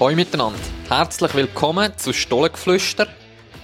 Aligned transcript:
Hallo 0.00 0.16
miteinander, 0.16 0.58
herzlich 0.88 1.34
willkommen 1.34 1.92
zu 1.98 2.14
Stollengeflüster, 2.14 3.06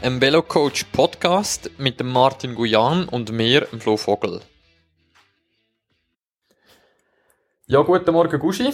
einem 0.02 0.20
Velocoach 0.20 0.84
Podcast 0.92 1.70
mit 1.78 1.98
dem 1.98 2.12
Martin 2.12 2.54
Guyan 2.54 3.08
und 3.08 3.32
mir, 3.32 3.62
dem 3.62 3.80
Flo 3.80 3.96
Vogel. 3.96 4.42
Ja, 7.66 7.80
guten 7.80 8.12
Morgen, 8.12 8.38
Guschi. 8.38 8.70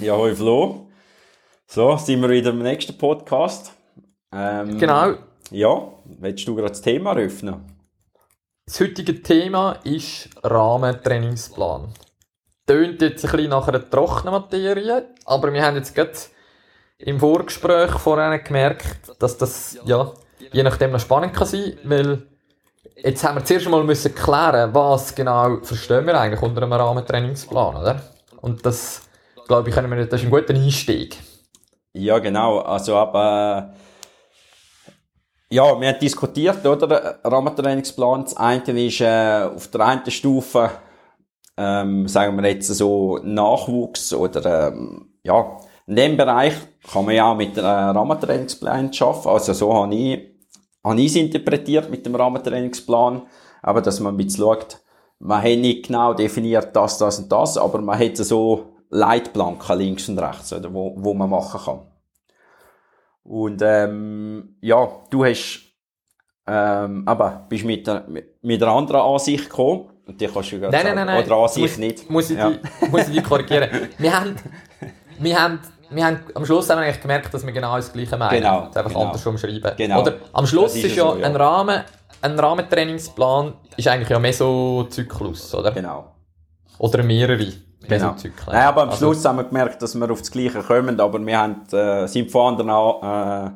Ja, 0.00 0.16
hoi 0.16 0.34
Flo. 0.34 0.88
So, 1.68 1.96
sind 1.96 2.22
wir 2.22 2.28
wieder 2.28 2.50
im 2.50 2.58
nächsten 2.58 2.98
Podcast. 2.98 3.72
Ähm, 4.32 4.76
genau. 4.76 5.14
Ja, 5.52 5.92
willst 6.06 6.48
du 6.48 6.56
gerade 6.56 6.70
das 6.70 6.82
Thema 6.82 7.12
eröffnen? 7.12 7.72
Das 8.66 8.80
heutige 8.80 9.22
Thema 9.22 9.78
ist 9.84 10.28
Rahmentrainingsplan. 10.42 11.88
Tönt 12.66 13.00
jetzt 13.00 13.24
ein 13.24 13.30
bisschen 13.30 13.50
nach 13.50 13.68
einer 13.68 13.88
trockenen 13.88 14.32
Materie, 14.32 15.14
aber 15.24 15.52
wir 15.52 15.64
haben 15.64 15.76
jetzt 15.76 15.94
gerade 15.94 16.10
im 16.98 17.20
Vorgespräch 17.20 17.90
vorhin 17.92 18.42
gemerkt, 18.42 19.12
dass 19.18 19.36
das, 19.36 19.78
ja, 19.84 20.12
je 20.52 20.62
nachdem 20.62 20.92
noch 20.92 21.00
spannend 21.00 21.34
kann 21.34 21.46
sein, 21.46 21.78
weil 21.84 22.22
jetzt 22.96 23.22
haben 23.24 23.36
wir 23.36 23.44
zuerst 23.44 23.68
mal 23.68 23.84
müssen 23.84 24.14
klären, 24.14 24.74
was 24.74 25.14
genau 25.14 25.58
verstehen 25.62 26.06
wir 26.06 26.18
eigentlich 26.18 26.42
unter 26.42 26.62
einem 26.62 26.72
Rahmentrainingsplan, 26.72 27.76
oder? 27.76 28.00
Und 28.40 28.64
das, 28.64 29.02
glaube 29.46 29.68
ich, 29.68 29.74
können 29.74 29.90
wir, 29.90 30.06
das 30.06 30.20
ist 30.20 30.26
ein 30.26 30.30
guter 30.30 30.54
Einstieg. 30.54 31.18
Ja, 31.92 32.18
genau. 32.18 32.60
Also, 32.60 32.96
aber, 32.96 33.74
ja, 35.50 35.80
wir 35.80 35.88
haben 35.88 35.98
diskutiert, 35.98 36.64
oder? 36.66 37.20
Rahmentrainingsplan. 37.24 38.24
Das 38.24 38.36
eine 38.36 38.86
ist, 38.86 39.00
äh, 39.00 39.48
auf 39.54 39.68
der 39.68 39.80
einen 39.80 40.10
Stufe, 40.10 40.70
ähm, 41.56 42.06
sagen 42.06 42.40
wir 42.40 42.50
jetzt 42.50 42.68
so 42.68 43.18
Nachwuchs 43.22 44.12
oder, 44.12 44.68
ähm, 44.68 45.14
ja, 45.22 45.58
in 45.86 45.96
dem 45.96 46.16
Bereich 46.16 46.54
kann 46.92 47.04
man 47.04 47.14
ja 47.14 47.30
auch 47.30 47.36
mit 47.36 47.58
einem 47.58 47.96
Rahmentrainingsplan 47.96 48.90
arbeiten. 48.98 49.28
Also 49.28 49.52
so 49.52 49.74
habe 49.74 49.94
ich, 49.94 50.20
habe 50.84 51.00
ich 51.00 51.06
es 51.06 51.16
interpretiert 51.16 51.90
mit 51.90 52.04
dem 52.06 52.14
Rahmentrainingsplan. 52.14 53.22
Aber 53.62 53.82
dass 53.82 54.00
man 54.00 54.16
bisschen 54.16 54.44
schaut, 54.44 54.78
man 55.18 55.42
hat 55.42 55.58
nicht 55.58 55.86
genau 55.86 56.14
definiert 56.14 56.74
das, 56.74 56.98
das 56.98 57.18
und 57.18 57.32
das, 57.32 57.56
aber 57.56 57.80
man 57.80 57.98
hat 57.98 58.16
so 58.16 58.76
Leitplanken 58.90 59.78
links 59.78 60.08
und 60.08 60.18
rechts, 60.18 60.52
oder, 60.52 60.72
wo, 60.72 60.94
wo 60.96 61.14
man 61.14 61.30
machen 61.30 61.60
kann. 61.64 61.80
Und 63.24 63.60
ähm, 63.62 64.56
ja, 64.60 64.88
du 65.10 65.24
hast 65.24 65.66
ähm, 66.46 67.02
aber 67.06 67.46
bist 67.48 67.64
mit, 67.64 67.86
der, 67.86 68.04
mit 68.42 68.62
einer 68.62 68.72
anderen 68.72 69.00
Ansicht 69.00 69.50
gekommen. 69.50 69.90
Und 70.06 70.20
die 70.20 70.28
kannst 70.28 70.52
du 70.52 70.58
nein, 70.58 70.70
nein, 70.70 70.94
nein, 70.94 71.06
nein. 71.06 71.24
Oder 71.24 71.36
Ansicht 71.36 71.60
muss, 71.60 71.78
nicht. 71.78 72.10
Muss 72.10 72.30
ich, 72.30 72.38
ja. 72.38 72.50
die, 72.50 72.88
muss 72.88 73.08
ich 73.08 73.14
die 73.14 73.22
korrigieren. 73.22 73.68
wir 73.98 74.20
haben, 74.20 74.36
wir 75.18 75.42
haben 75.42 75.58
wir 75.90 76.04
haben, 76.04 76.20
am 76.34 76.44
Schluss 76.44 76.68
haben 76.70 76.78
wir 76.78 76.84
eigentlich 76.84 77.00
gemerkt, 77.00 77.32
dass 77.32 77.44
wir 77.44 77.52
genau 77.52 77.76
das 77.76 77.92
Gleiche 77.92 78.16
meinen. 78.16 78.40
Genau. 78.40 78.66
Das 78.66 78.76
einfach 78.76 78.90
genau. 78.90 79.06
andersrum 79.06 79.38
schreiben. 79.38 79.72
Genau. 79.76 80.00
Oder 80.00 80.14
am 80.32 80.46
Schluss 80.46 80.74
ist, 80.74 80.84
ist, 80.84 80.96
ja, 80.96 81.04
so, 81.04 81.16
ja, 81.16 81.26
ein 81.26 81.36
Rahmen, 81.36 81.82
ein 82.22 82.38
Rahmentrainingsplan 82.38 83.54
ist 83.76 83.88
eigentlich 83.88 84.08
ja 84.08 84.18
Mesozyklus, 84.18 85.54
oder? 85.54 85.72
Genau. 85.72 86.12
Oder 86.78 87.02
mehrere 87.02 87.36
genau. 87.36 87.54
Mesozyklen. 87.88 88.46
Nein, 88.48 88.66
aber 88.66 88.82
am 88.82 88.90
also, 88.90 89.12
Schluss 89.12 89.24
haben 89.24 89.36
wir 89.36 89.44
gemerkt, 89.44 89.80
dass 89.82 89.94
wir 89.94 90.10
auf 90.10 90.20
das 90.20 90.30
Gleiche 90.30 90.62
kommen, 90.62 91.00
aber 91.00 91.24
wir 91.24 91.38
haben, 91.38 91.62
äh, 91.72 92.06
sind 92.06 92.30
von 92.30 92.58
anderen 92.58 93.54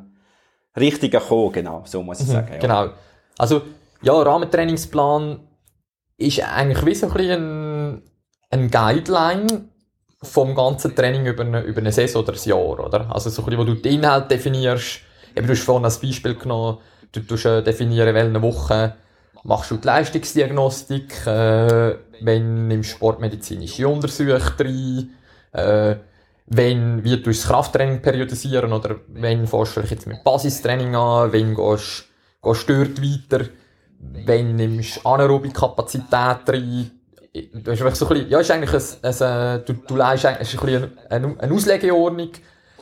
äh, 0.75 0.79
Richtungen 0.79 1.11
gekommen, 1.11 1.51
genau, 1.51 1.83
so 1.85 2.01
muss 2.01 2.21
ich 2.21 2.27
mhm, 2.27 2.31
sagen. 2.31 2.53
Ja. 2.53 2.59
Genau. 2.59 2.89
Also, 3.37 3.61
ja, 4.01 4.13
Rahmentrainingsplan 4.13 5.39
ist 6.17 6.41
eigentlich 6.41 6.85
wie 6.85 6.95
so 6.95 7.07
ein 7.07 7.13
bisschen 7.13 7.93
ein, 7.93 8.01
ein 8.51 8.71
Guideline, 8.71 9.69
vom 10.23 10.53
ganzen 10.53 10.95
Training 10.95 11.25
über 11.25 11.43
eine, 11.43 11.61
über 11.61 11.79
eine 11.79 11.91
Saison 11.91 12.23
oder 12.23 12.33
ein 12.33 12.49
Jahr, 12.49 12.79
oder? 12.79 13.13
Also 13.13 13.29
so 13.29 13.41
ein 13.41 13.45
bisschen, 13.45 13.59
wo 13.59 13.63
du 13.63 13.73
den 13.75 13.93
Inhalt 13.95 14.29
definierst, 14.29 15.01
eben 15.35 15.47
du 15.47 15.53
hast 15.53 15.63
vorhin 15.63 15.85
als 15.85 15.99
Beispiel 15.99 16.35
genommen, 16.35 16.77
du 17.11 17.21
tust 17.21 17.45
äh, 17.45 17.63
definieren, 17.63 18.13
welche 18.13 18.41
Woche 18.41 18.95
machst 19.43 19.71
du 19.71 19.77
die 19.77 19.87
Leistungsdiagnostik, 19.87 21.25
äh, 21.25 21.95
wenn 22.21 22.69
im 22.69 22.83
sportmedizinische 22.83 23.87
Untersuchung 23.87 24.41
rein, 24.59 25.09
äh, 25.53 25.95
wenn, 26.45 27.03
wie 27.03 27.17
du 27.17 27.29
das 27.29 27.47
Krafttraining 27.47 28.01
periodisieren 28.01 28.73
oder 28.73 28.97
wenn 29.07 29.47
fährst 29.47 29.77
du 29.77 29.81
jetzt 29.81 30.05
mit 30.05 30.23
Basistraining 30.23 30.95
an, 30.95 31.31
wenn 31.31 31.55
gehst, 31.55 32.05
gehst 32.43 32.69
du 32.69 32.85
dort 32.85 33.01
weiter, 33.01 33.45
wenn 33.99 34.55
nimmst 34.55 34.97
du 35.03 35.51
Kapazität 35.51 36.47
rein, 36.47 36.91
du 37.33 37.71
hast 37.71 37.97
so 37.97 38.07
ein 38.07 38.13
bisschen, 38.13 38.29
ja, 38.29 38.39
ist 38.39 38.51
eigentlich 38.51 38.73
ein, 38.73 38.81
ein, 39.03 39.59
äh, 39.59 39.63
du, 39.63 39.73
du 39.73 39.95
leist 39.95 40.25
eigentlich 40.25 40.53
ein 40.53 40.65
bisschen 40.65 40.97
eine, 41.09 41.39
eine 41.39 41.53
Auslegeordnung 41.53 42.31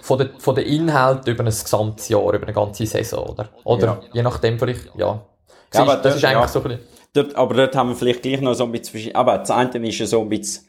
von 0.02 0.18
den, 0.18 0.40
von 0.40 0.56
den 0.56 0.66
Inhalten 0.66 1.32
über 1.32 1.44
ein 1.44 1.50
gesamtes 1.50 2.10
Jahr, 2.10 2.34
über 2.34 2.44
eine 2.44 2.54
ganze 2.54 2.86
Saison, 2.86 3.30
oder? 3.30 3.50
Oder 3.64 3.86
ja. 3.86 4.02
je 4.14 4.24
nachdem 4.24 4.58
vielleicht, 4.58 4.96
ja. 4.96 5.22
ja 5.74 5.82
aber 5.82 5.98
das 5.98 6.16
ist 6.16 6.26
eigentlich 6.26 6.42
ja. 6.42 6.48
so 6.48 6.60
ein 6.60 6.64
bisschen. 6.64 6.84
Dort, 7.14 7.36
aber 7.36 7.54
dort 7.56 7.76
haben 7.76 7.90
wir 7.90 7.96
vielleicht 7.96 8.22
gleich 8.22 8.42
noch 8.42 8.54
so 8.54 8.66
ein 8.66 8.72
bisschen, 8.72 9.16
aber 9.16 9.40
das 9.40 9.52
eine 9.52 9.88
ist 9.88 10.00
ja 10.00 10.06
so 10.06 10.22
ein 10.22 10.30
bisschen 10.30 10.68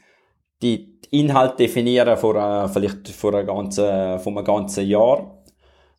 die 0.63 0.99
Inhalt 1.11 1.59
definieren 1.59 2.17
von, 2.17 2.37
äh, 2.37 2.69
vielleicht 2.69 3.09
von, 3.09 3.35
einer 3.35 3.45
ganzen, 3.45 4.19
von 4.21 4.37
einem 4.37 4.45
ganzen 4.45 4.87
Jahr. 4.87 5.43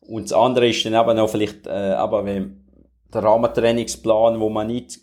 Und 0.00 0.24
das 0.24 0.32
andere 0.32 0.68
ist 0.68 0.84
dann 0.84 0.94
eben 0.94 1.16
noch 1.16 1.28
vielleicht, 1.28 1.66
äh, 1.66 1.70
aber 1.70 2.24
wenn 2.24 2.64
der 3.12 3.22
Rahmentrainingsplan, 3.22 4.40
wo 4.40 4.48
man 4.48 4.66
nicht 4.68 4.98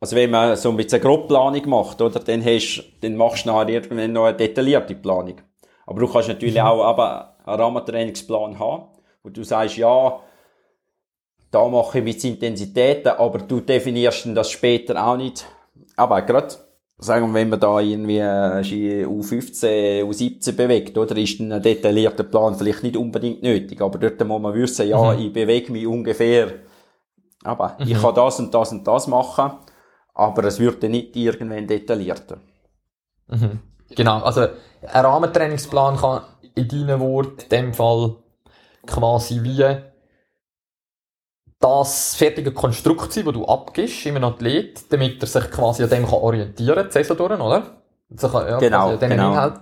also 0.00 0.16
wenn 0.16 0.30
man 0.30 0.56
so 0.56 0.70
ein 0.70 0.76
bisschen 0.76 1.00
eine 1.00 1.08
Grobplanung 1.08 1.68
macht, 1.68 2.00
oder, 2.02 2.20
dann, 2.20 2.44
hast, 2.44 2.84
dann 3.00 3.16
machst 3.16 3.46
du 3.46 3.50
nachher 3.50 3.68
irgendwann 3.68 4.12
noch 4.12 4.26
eine 4.26 4.36
detaillierte 4.36 4.94
Planung. 4.94 5.36
Aber 5.86 6.00
du 6.00 6.08
kannst 6.08 6.28
natürlich 6.28 6.56
mhm. 6.56 6.60
auch 6.60 6.84
aber 6.84 7.36
einen 7.44 7.60
Rahmentrainingsplan 7.60 8.58
haben, 8.58 8.88
wo 9.22 9.30
du 9.30 9.42
sagst, 9.42 9.76
ja, 9.76 10.20
da 11.50 11.68
mache 11.68 11.98
ich 11.98 12.04
mit 12.04 12.24
Intensitäten, 12.24 13.08
aber 13.08 13.38
du 13.38 13.60
definierst 13.60 14.28
das 14.34 14.50
später 14.50 15.02
auch 15.02 15.16
nicht. 15.16 15.46
Aber 15.96 16.20
gerade, 16.22 16.54
sagen 16.98 17.28
wir, 17.28 17.34
wenn 17.34 17.48
man 17.48 17.60
da 17.60 17.80
irgendwie 17.80 18.20
U15, 18.20 20.02
U17 20.02 20.52
bewegt, 20.52 20.98
oder, 20.98 21.16
ist 21.16 21.40
ein 21.40 21.62
detaillierter 21.62 22.24
Plan 22.24 22.54
vielleicht 22.54 22.82
nicht 22.82 22.96
unbedingt 22.96 23.42
nötig. 23.42 23.80
Aber 23.80 23.98
dort 23.98 24.22
muss 24.26 24.42
man 24.42 24.54
wissen, 24.54 24.88
ja, 24.88 25.14
mhm. 25.14 25.20
ich 25.20 25.32
bewege 25.32 25.72
mich 25.72 25.86
ungefähr, 25.86 26.52
aber 27.44 27.76
mhm. 27.78 27.90
ich 27.90 28.02
kann 28.02 28.14
das 28.14 28.38
und 28.40 28.52
das 28.52 28.72
und 28.72 28.86
das 28.86 29.06
machen 29.06 29.52
aber 30.16 30.44
es 30.44 30.58
wird 30.58 30.82
dann 30.82 30.92
nicht 30.92 31.14
irgendwann 31.14 31.66
detaillierter. 31.66 32.38
Mhm. 33.28 33.60
Genau, 33.90 34.20
also 34.22 34.40
ein 34.40 35.04
Rahmentrainingsplan 35.04 35.96
kann 35.96 36.22
in 36.54 36.68
deinen 36.68 37.00
Worten 37.00 37.42
in 37.42 37.48
dem 37.48 37.74
Fall 37.74 38.16
quasi 38.86 39.42
wie 39.42 39.64
das 41.58 42.14
fertige 42.14 42.52
Konstrukt 42.52 43.12
sein, 43.12 43.24
das 43.24 43.34
du 43.34 43.44
abgibst 43.44 44.06
in 44.06 44.16
einem 44.16 44.24
Athlet, 44.24 44.90
damit 44.92 45.22
er 45.22 45.26
sich 45.26 45.50
quasi 45.50 45.82
an 45.84 45.90
dem 45.90 46.04
kann 46.04 46.14
orientieren 46.14 46.76
kann, 46.76 46.86
die 46.88 46.92
Saison 46.92 47.16
durch, 47.16 47.40
oder? 47.40 47.62
Sich 48.10 48.32
ja, 48.32 48.58
genau, 48.58 48.90
an 48.90 48.98
genau. 48.98 49.30
Inhalt, 49.30 49.60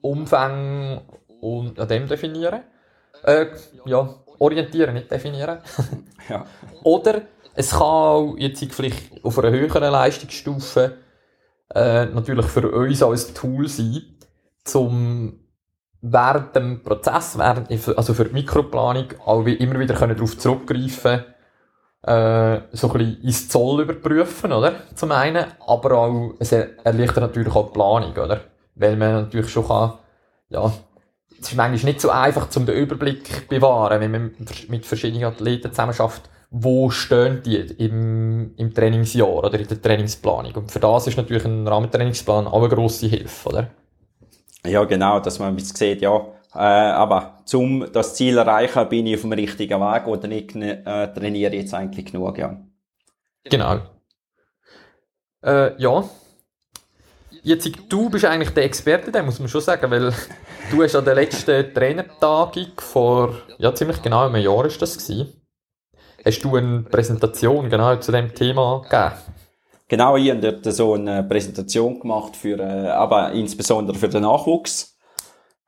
Umfang 0.00 1.00
und 1.40 1.78
an 1.78 1.88
dem 1.88 2.06
definieren. 2.06 2.62
Äh, 3.22 3.46
ja, 3.86 4.14
orientieren, 4.38 4.94
nicht 4.94 5.10
definieren. 5.10 5.58
ja. 6.28 6.44
Oder 6.82 7.22
es 7.56 7.70
kann 7.70 7.80
auch 7.82 8.34
jetzt 8.36 8.64
vielleicht 8.72 9.24
auf 9.24 9.38
einer 9.38 9.50
höheren 9.50 9.90
Leistungsstufe 9.90 10.98
äh, 11.74 12.04
natürlich 12.06 12.46
für 12.46 12.70
uns 12.70 13.02
als 13.02 13.32
Tool 13.32 13.66
sein, 13.66 14.02
zum 14.62 15.40
während 16.02 16.54
dem 16.54 16.82
Prozess, 16.82 17.38
während, 17.38 17.70
also 17.96 18.12
für 18.12 18.26
die 18.26 18.34
Mikroplanung, 18.34 19.06
auch 19.24 19.44
immer 19.46 19.80
wieder 19.80 19.94
darauf 19.94 20.38
zurückgreifen 20.38 21.24
äh, 22.02 22.60
so 22.72 22.92
ein 22.92 22.98
bisschen 22.98 23.22
ins 23.22 23.48
Zoll 23.48 23.82
überprüfen, 23.82 24.52
oder? 24.52 24.74
Zum 24.94 25.10
einen, 25.12 25.46
aber 25.66 25.98
auch, 25.98 26.34
es 26.38 26.52
erleichtert 26.52 27.22
natürlich 27.22 27.54
auch 27.54 27.68
die 27.68 27.72
Planung, 27.72 28.12
oder? 28.12 28.42
Weil 28.74 28.96
man 28.96 29.12
natürlich 29.22 29.48
schon 29.50 29.66
kann, 29.66 29.94
ja, 30.50 30.70
es 31.40 31.48
ist 31.48 31.56
manchmal 31.56 31.90
nicht 31.90 32.00
so 32.02 32.10
einfach, 32.10 32.48
um 32.54 32.66
den 32.66 32.76
Überblick 32.76 33.26
zu 33.26 33.40
bewahren, 33.48 34.00
wenn 34.00 34.10
man 34.10 34.36
mit 34.68 34.86
verschiedenen 34.86 35.24
Athleten 35.24 35.70
zusammen 35.70 35.94
schafft 35.94 36.28
wo 36.50 36.90
stehen 36.90 37.42
die 37.42 37.56
im, 37.56 38.54
im 38.56 38.72
Trainingsjahr 38.72 39.44
oder 39.44 39.58
in 39.58 39.66
der 39.66 39.80
Trainingsplanung. 39.80 40.54
Und 40.54 40.70
für 40.70 40.80
das 40.80 41.06
ist 41.06 41.16
natürlich 41.16 41.44
ein 41.44 41.66
Rahmentrainingsplan 41.66 42.46
auch 42.46 42.60
eine 42.60 42.68
grosse 42.68 43.06
Hilfe, 43.06 43.48
oder? 43.48 43.70
Ja, 44.64 44.84
genau, 44.84 45.20
dass 45.20 45.38
man 45.38 45.58
sieht, 45.58 46.02
ja, 46.02 46.16
äh, 46.54 46.58
aber 46.58 47.38
zum 47.44 47.90
das 47.92 48.14
Ziel 48.14 48.38
erreichen, 48.38 48.88
bin 48.88 49.06
ich 49.06 49.16
auf 49.16 49.22
dem 49.22 49.32
richtigen 49.32 49.80
Weg 49.80 50.06
oder 50.06 50.28
nicht 50.28 50.54
äh, 50.56 51.12
trainiere 51.12 51.54
ich 51.54 51.62
jetzt 51.62 51.74
eigentlich 51.74 52.06
genug, 52.06 52.38
ja. 52.38 52.56
Genau. 53.44 53.80
Äh, 55.44 55.80
ja. 55.80 56.04
Jetzt, 57.42 57.70
du 57.88 58.10
bist 58.10 58.24
eigentlich 58.24 58.50
der 58.50 58.64
Experte, 58.64 59.12
der 59.12 59.22
muss 59.22 59.38
man 59.38 59.48
schon 59.48 59.60
sagen, 59.60 59.88
weil 59.88 60.12
du 60.70 60.82
hast 60.82 60.96
an 60.96 61.04
der 61.04 61.14
letzten 61.14 61.72
Trainertagung 61.74 62.72
vor, 62.78 63.36
ja, 63.58 63.72
ziemlich 63.72 64.02
genau 64.02 64.26
einem 64.26 64.42
Jahr 64.42 64.64
ist 64.64 64.82
das 64.82 64.98
gewesen 64.98 65.45
hast 66.26 66.42
du 66.42 66.56
eine 66.56 66.80
Präsentation 66.80 67.70
genau 67.70 67.96
zu 67.96 68.10
dem 68.10 68.34
Thema 68.34 68.82
gegeben? 68.82 69.12
Genau, 69.88 70.16
ich 70.16 70.30
habe 70.30 70.40
dort 70.40 70.74
so 70.74 70.94
eine 70.94 71.22
Präsentation 71.22 72.00
gemacht 72.00 72.34
für, 72.34 72.58
äh, 72.58 72.88
aber 72.88 73.30
insbesondere 73.32 73.96
für 73.96 74.08
den 74.08 74.22
Nachwuchs. 74.22 74.98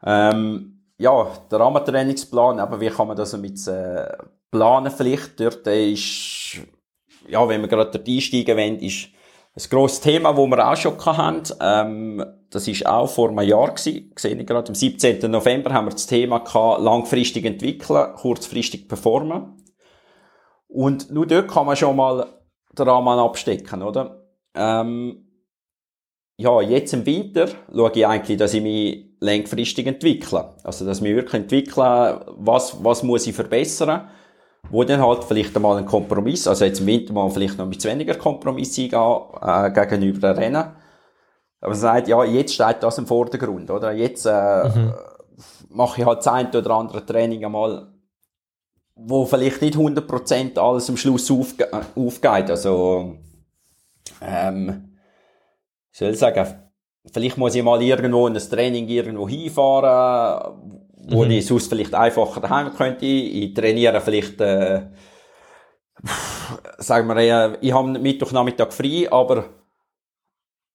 Ähm, 0.04 0.82
ja, 0.98 1.28
der 1.48 1.60
Rahmentrainingsplan, 1.60 2.58
aber 2.58 2.80
wie 2.80 2.88
kann 2.88 3.06
man 3.06 3.16
das 3.16 3.36
mit 3.36 3.64
äh, 3.68 4.08
planen 4.50 4.90
vielleicht? 4.90 5.38
Dort 5.38 5.64
ist, 5.68 6.58
ja, 7.28 7.48
wenn 7.48 7.60
wir 7.60 7.68
gerade 7.68 7.92
dort 7.92 8.08
einsteigen 8.08 8.56
wollen, 8.56 8.80
ist 8.80 9.10
ein 9.54 9.70
grosses 9.70 10.00
Thema, 10.00 10.32
das 10.32 10.46
wir 10.46 10.68
auch 10.68 10.76
schon 10.76 11.06
hatten. 11.16 11.54
Ähm, 11.60 12.24
das 12.50 12.66
ist 12.66 12.84
auch 12.86 13.08
vor 13.08 13.28
einem 13.28 13.46
Jahr 13.46 13.68
gewesen. 13.68 14.12
Sehe 14.16 14.34
ich 14.34 14.46
gerade. 14.46 14.68
Am 14.68 14.74
17. 14.74 15.30
November 15.30 15.72
haben 15.72 15.86
wir 15.86 15.92
das 15.92 16.08
Thema 16.08 16.38
gehabt, 16.38 16.82
langfristig 16.82 17.44
entwickeln, 17.44 18.14
kurzfristig 18.16 18.88
performen. 18.88 19.57
Und 20.68 21.10
nur 21.10 21.26
dort 21.26 21.48
kann 21.48 21.66
man 21.66 21.76
schon 21.76 21.96
mal 21.96 22.26
den 22.78 22.88
Rahmen 22.88 23.18
abstecken, 23.18 23.82
oder? 23.82 24.22
Ähm, 24.54 25.24
ja, 26.36 26.60
jetzt 26.60 26.92
im 26.94 27.04
Winter 27.04 27.48
schaue 27.74 27.90
ich 27.94 28.06
eigentlich, 28.06 28.38
dass 28.38 28.54
ich 28.54 28.62
mich 28.62 29.16
langfristig 29.20 29.86
entwickle. 29.86 30.54
Also, 30.62 30.84
dass 30.84 30.98
ich 30.98 31.02
mich 31.02 31.16
wirklich 31.16 31.42
entwickle, 31.42 32.24
was, 32.36 32.82
was 32.84 33.02
muss 33.02 33.26
ich 33.26 33.34
verbessern, 33.34 34.08
wo 34.70 34.84
dann 34.84 35.02
halt 35.02 35.24
vielleicht 35.24 35.56
einmal 35.56 35.78
ein 35.78 35.86
Kompromiss, 35.86 36.46
also 36.46 36.64
jetzt 36.64 36.80
im 36.80 36.86
Winter 36.86 37.12
mal 37.12 37.28
vielleicht 37.30 37.58
noch 37.58 37.66
mit 37.66 37.84
weniger 37.84 38.14
Kompromiss 38.14 38.78
eingehen, 38.78 39.20
äh, 39.42 39.70
gegenüber 39.72 40.34
dem 40.34 40.38
Rennen. 40.38 40.64
Aber 41.60 41.70
man 41.70 41.74
sagt, 41.74 42.06
ja, 42.06 42.22
jetzt 42.24 42.54
steht 42.54 42.82
das 42.82 42.98
im 42.98 43.06
Vordergrund, 43.06 43.70
oder? 43.70 43.92
Jetzt, 43.92 44.26
äh, 44.26 44.68
mhm. 44.68 44.94
mache 45.70 46.00
ich 46.00 46.06
halt 46.06 46.18
das 46.18 46.28
eine 46.28 46.50
oder 46.50 46.70
andere 46.70 47.04
Training 47.04 47.44
einmal, 47.44 47.88
wo 48.98 49.24
vielleicht 49.24 49.62
nicht 49.62 49.76
100% 49.76 50.58
alles 50.58 50.88
am 50.88 50.96
Schluss 50.96 51.30
aufge 51.30 51.68
aufgeht. 51.94 52.50
Also, 52.50 53.16
ähm, 54.20 54.96
ich 55.92 55.98
soll 55.98 56.14
sagen, 56.14 56.70
vielleicht 57.12 57.38
muss 57.38 57.54
ich 57.54 57.62
mal 57.62 57.80
irgendwo 57.80 58.26
in 58.26 58.36
ein 58.36 58.42
Training 58.42 58.88
irgendwo 58.88 59.28
hinfahren, 59.28 60.84
wo 61.10 61.24
mhm. 61.24 61.30
ich 61.30 61.46
sonst 61.46 61.68
vielleicht 61.68 61.94
einfacher 61.94 62.40
daheim 62.40 62.74
könnte. 62.74 63.06
Ich 63.06 63.54
trainiere 63.54 64.00
vielleicht, 64.00 64.40
äh, 64.40 64.82
sagen 66.78 67.08
wir, 67.08 67.58
ich 67.60 67.72
habe 67.72 67.98
Mittwochnachmittag 67.98 68.72
frei, 68.72 69.10
aber 69.10 69.44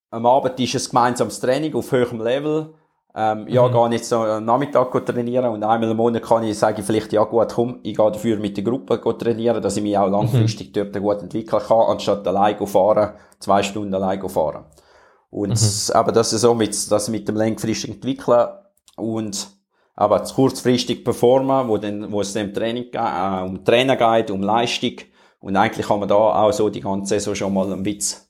am 0.10 0.26
Abend 0.26 0.60
ist 0.60 0.76
es 0.76 0.90
gemeinsames 0.90 1.40
Training 1.40 1.74
auf 1.76 1.92
höherem 1.92 2.22
Level. 2.22 2.74
Ähm, 3.15 3.48
ja, 3.48 3.68
mhm. 3.68 3.74
gehe 3.74 3.98
jetzt 3.98 4.10
so 4.10 4.18
am 4.18 4.44
Nachmittag 4.45 5.06
trainieren 5.06 5.51
und 5.51 5.63
einmal 5.63 5.92
im 5.92 5.98
Monat 5.98 6.24
kann 6.24 6.44
ich 6.44 6.57
sagen, 6.57 6.81
vielleicht, 6.81 7.13
ja 7.13 7.24
gut, 7.24 7.54
komm, 7.54 7.80
ich 7.83 7.95
gehe 7.95 8.12
dafür 8.12 8.38
mit 8.38 8.57
der 8.57 8.63
Gruppe 8.63 9.00
trainieren, 9.18 9.62
dass 9.62 9.77
ich 9.77 9.83
mich 9.83 9.95
auch 9.95 10.10
langfristig 10.10 10.69
mhm. 10.69 10.92
dort 10.92 11.00
gut 11.00 11.21
entwickeln 11.21 11.62
kann, 11.62 11.81
anstatt 11.89 12.27
allein 12.27 12.57
zu 12.57 12.65
fahren, 12.65 13.13
zwei 13.38 13.62
Stunden 13.62 13.94
allein 13.94 14.19
zu 14.19 14.30
fahren. 14.30 14.65
Und 15.30 15.50
mhm. 15.50 15.94
aber 15.94 16.12
das 16.12 16.33
ist 16.33 16.42
so 16.42 16.56
mit, 16.56 16.92
das 16.92 17.10
mit 17.10 17.27
dem 17.27 17.36
langfristigen 17.36 17.95
Entwickeln 17.95 18.48
und 18.95 19.48
aber 19.95 20.19
kurzfristig 20.21 21.04
performen, 21.04 21.68
wo 21.68 21.77
dann, 21.77 22.12
wo 22.12 22.21
es 22.21 22.33
dem 22.33 22.51
Training 22.51 22.86
geht, 22.86 22.95
äh, 22.95 23.44
um 23.44 23.63
Trainer 23.63 23.95
geht, 23.95 24.31
um 24.31 24.42
Leistung. 24.42 24.95
Und 25.39 25.56
eigentlich 25.56 25.88
kann 25.88 26.00
man 26.00 26.09
da 26.09 26.16
auch 26.16 26.51
so 26.51 26.69
die 26.69 26.81
ganze 26.81 27.16
Saison 27.16 27.36
schon 27.36 27.54
mal 27.54 27.71
ein 27.71 27.83
bisschen 27.83 28.21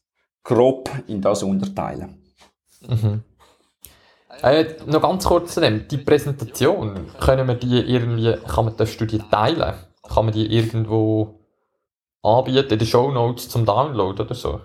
grob 0.44 0.90
in 1.08 1.22
das 1.22 1.44
unterteilen. 1.44 2.22
Mhm. 2.88 3.24
Äh, 4.44 4.76
noch 4.86 5.02
ganz 5.02 5.26
kurz 5.26 5.56
zu 5.56 5.62
dem, 5.62 5.88
die 5.88 5.98
Präsentation, 5.98 7.08
können 7.20 7.48
wir 7.48 7.56
die 7.56 7.80
irgendwie, 7.80 8.36
kann 8.48 8.66
man 8.66 8.78
das 8.78 8.92
Studie 8.92 9.22
teilen? 9.32 9.74
Kann 10.08 10.26
man 10.26 10.34
die 10.34 10.46
irgendwo 10.56 11.40
anbieten 12.22 12.74
in 12.74 12.80
den 12.80 12.88
Show 12.88 13.10
Notes 13.10 13.50
zum 13.50 13.66
Download 13.66 14.22
oder 14.22 14.36
so? 14.36 14.62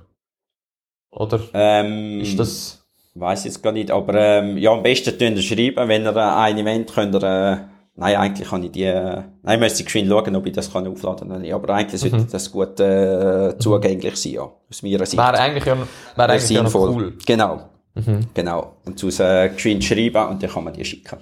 Oder 1.11 1.41
ähm, 1.55 2.21
ist 2.21 2.39
das... 2.39 2.75
Weiß 3.15 3.47
jetzt 3.47 3.65
gar 3.65 3.73
nicht, 3.73 3.91
aber 3.91 4.15
ähm, 4.15 4.59
ja, 4.59 4.71
am 4.71 4.85
besten 4.85 5.19
tun 5.19 5.37
schreiben, 5.43 5.89
wenn 5.89 6.05
ihr 6.05 6.15
äh, 6.15 6.21
ein 6.21 6.57
Event 6.57 6.93
könnt 6.95 7.17
ihr, 7.17 7.23
äh, 7.25 7.57
nein, 7.97 8.15
eigentlich 8.15 8.49
kann 8.49 8.63
ich 8.63 8.71
die, 8.71 8.85
äh, 8.85 9.23
nein, 9.43 9.59
müsste 9.59 9.81
ich 9.81 9.87
geschwind 9.87 10.09
schauen, 10.09 10.37
ob 10.37 10.47
ich 10.47 10.53
das 10.53 10.73
kann 10.73 10.87
aufladen 10.87 11.29
kann, 11.31 11.53
aber 11.53 11.75
eigentlich 11.75 12.01
mhm. 12.05 12.11
sollte 12.11 12.31
das 12.31 12.53
gut 12.53 12.79
äh, 12.79 13.59
zugänglich 13.59 14.15
sein, 14.15 14.33
ja, 14.35 14.43
aus 14.43 14.83
meiner 14.85 15.05
Sicht. 15.05 15.19
Wäre 15.19 15.37
eigentlich 15.37 15.65
ja, 15.65 15.77
wäre 16.15 16.31
eigentlich 16.31 16.47
sinnvoll. 16.47 16.91
Ja 16.91 16.97
cool. 16.97 17.19
Genau, 17.27 17.61
mhm. 18.07 18.27
genau. 18.35 18.77
Und 18.85 18.99
zu 18.99 19.09
äh, 19.23 19.49
geschwind 19.49 19.85
schreiben 19.85 20.29
und 20.29 20.43
dann 20.43 20.51
kann 20.51 20.65
man 20.65 20.73
die 20.73 20.85
schicken. 20.85 21.19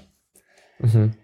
Mhm. 0.78 1.14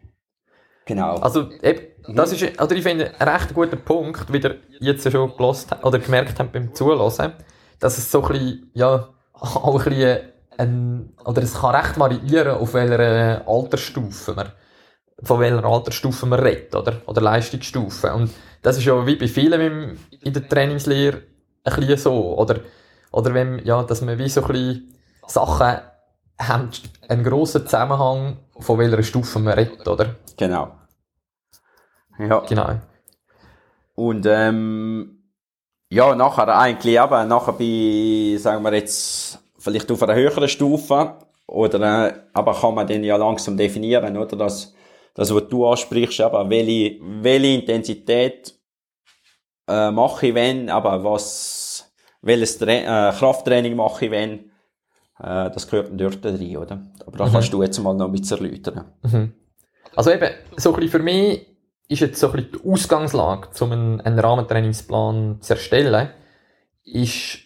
Genau. 0.86 1.16
Also, 1.16 1.50
eben, 1.62 1.80
das 2.08 2.32
ist, 2.32 2.60
oder 2.60 2.74
ich 2.74 2.82
finde, 2.82 3.12
ein 3.18 3.28
recht 3.28 3.54
guter 3.54 3.76
Punkt, 3.76 4.32
wie 4.32 4.38
ihr 4.38 4.56
jetzt 4.80 5.10
schon 5.10 5.36
gelost, 5.36 5.74
oder 5.82 5.98
gemerkt 5.98 6.38
habt 6.38 6.52
beim 6.52 6.74
Zulassen, 6.74 7.32
dass 7.78 7.98
es 7.98 8.10
so 8.10 8.22
ein 8.22 8.32
bisschen, 8.32 8.70
ja, 8.74 9.08
auch 9.32 9.78
ein 9.78 9.84
bisschen 9.84 10.20
ein, 10.58 11.12
oder 11.24 11.42
es 11.42 11.54
kann 11.54 11.74
recht 11.74 11.98
variieren, 11.98 12.56
auf 12.56 12.74
welcher 12.74 13.46
Altersstufe 13.46 14.34
man, 14.34 14.52
von 15.22 15.40
welcher 15.40 15.64
Altersstufe 15.64 16.26
man 16.26 16.40
redet, 16.40 16.74
oder? 16.74 17.00
Oder 17.06 17.20
Leistungsstufe. 17.20 18.12
Und 18.12 18.30
das 18.62 18.78
ist 18.78 18.84
ja 18.84 19.06
wie 19.06 19.16
bei 19.16 19.28
vielen 19.28 19.98
in 20.20 20.32
der 20.32 20.48
Trainingslehre 20.48 21.22
ein 21.64 21.74
bisschen 21.76 21.96
so, 21.96 22.36
oder? 22.36 22.60
Oder 23.12 23.34
wenn, 23.34 23.64
ja, 23.64 23.82
dass 23.82 24.00
man 24.02 24.18
wie 24.18 24.28
so 24.28 24.42
ein 24.42 24.48
bisschen 24.48 24.94
Sachen 25.26 25.78
haben 26.40 26.70
einen 27.08 27.24
grossen 27.24 27.64
Zusammenhang, 27.64 28.38
von 28.58 28.78
welcher 28.78 29.02
Stufe 29.02 29.38
man 29.38 29.54
redet, 29.54 29.86
oder? 29.86 30.16
Genau. 30.36 30.72
Ja. 32.18 32.40
Genau. 32.40 32.80
Und, 33.94 34.26
ähm, 34.26 35.22
ja, 35.90 36.14
nachher 36.14 36.48
eigentlich 36.56 36.96
eben, 36.96 37.28
nachher 37.28 37.52
bei, 37.52 38.36
sagen 38.38 38.64
wir 38.64 38.74
jetzt, 38.74 39.38
vielleicht 39.58 39.90
auf 39.90 40.02
einer 40.02 40.14
höheren 40.14 40.48
Stufe, 40.48 41.18
oder, 41.46 42.08
äh, 42.08 42.14
aber 42.32 42.54
kann 42.54 42.74
man 42.74 42.86
den 42.86 43.04
ja 43.04 43.16
langsam 43.16 43.56
definieren, 43.56 44.16
oder, 44.16 44.36
das, 44.36 44.74
das, 45.14 45.34
was 45.34 45.48
du 45.48 45.66
ansprichst, 45.66 46.20
aber 46.22 46.48
welche, 46.48 46.98
welche 47.00 47.60
Intensität, 47.60 48.54
äh, 49.68 49.90
mache 49.90 50.28
ich 50.28 50.34
wenn, 50.34 50.70
aber 50.70 51.04
was, 51.04 51.92
welches 52.22 52.58
Tra 52.58 52.70
äh, 52.70 53.12
Krafttraining 53.12 53.76
mache 53.76 54.06
ich 54.06 54.10
wenn, 54.10 54.51
äh, 55.22 55.50
das 55.50 55.68
gehört 55.68 55.90
dort 55.92 56.24
rein, 56.24 56.56
oder? 56.56 56.82
Aber 57.06 57.16
da 57.16 57.26
mhm. 57.26 57.32
kannst 57.32 57.52
du 57.52 57.62
jetzt 57.62 57.78
mal 57.78 57.94
noch 57.94 58.06
ein 58.06 58.12
bisschen 58.12 58.44
erläutern. 58.44 58.84
Mhm. 59.02 59.32
Also 59.94 60.10
eben, 60.10 60.30
so 60.56 60.70
ein 60.70 60.80
bisschen 60.80 60.90
für 60.90 60.98
mich, 60.98 61.46
ist 61.88 62.00
jetzt 62.00 62.20
so 62.20 62.28
ein 62.28 62.32
bisschen 62.32 62.52
die 62.52 62.70
Ausgangslage, 62.70 63.48
um 63.60 63.72
einen, 63.72 64.00
einen 64.00 64.18
Rahmentrainingsplan 64.18 65.40
zu 65.40 65.52
erstellen, 65.52 66.08
ist 66.84 67.38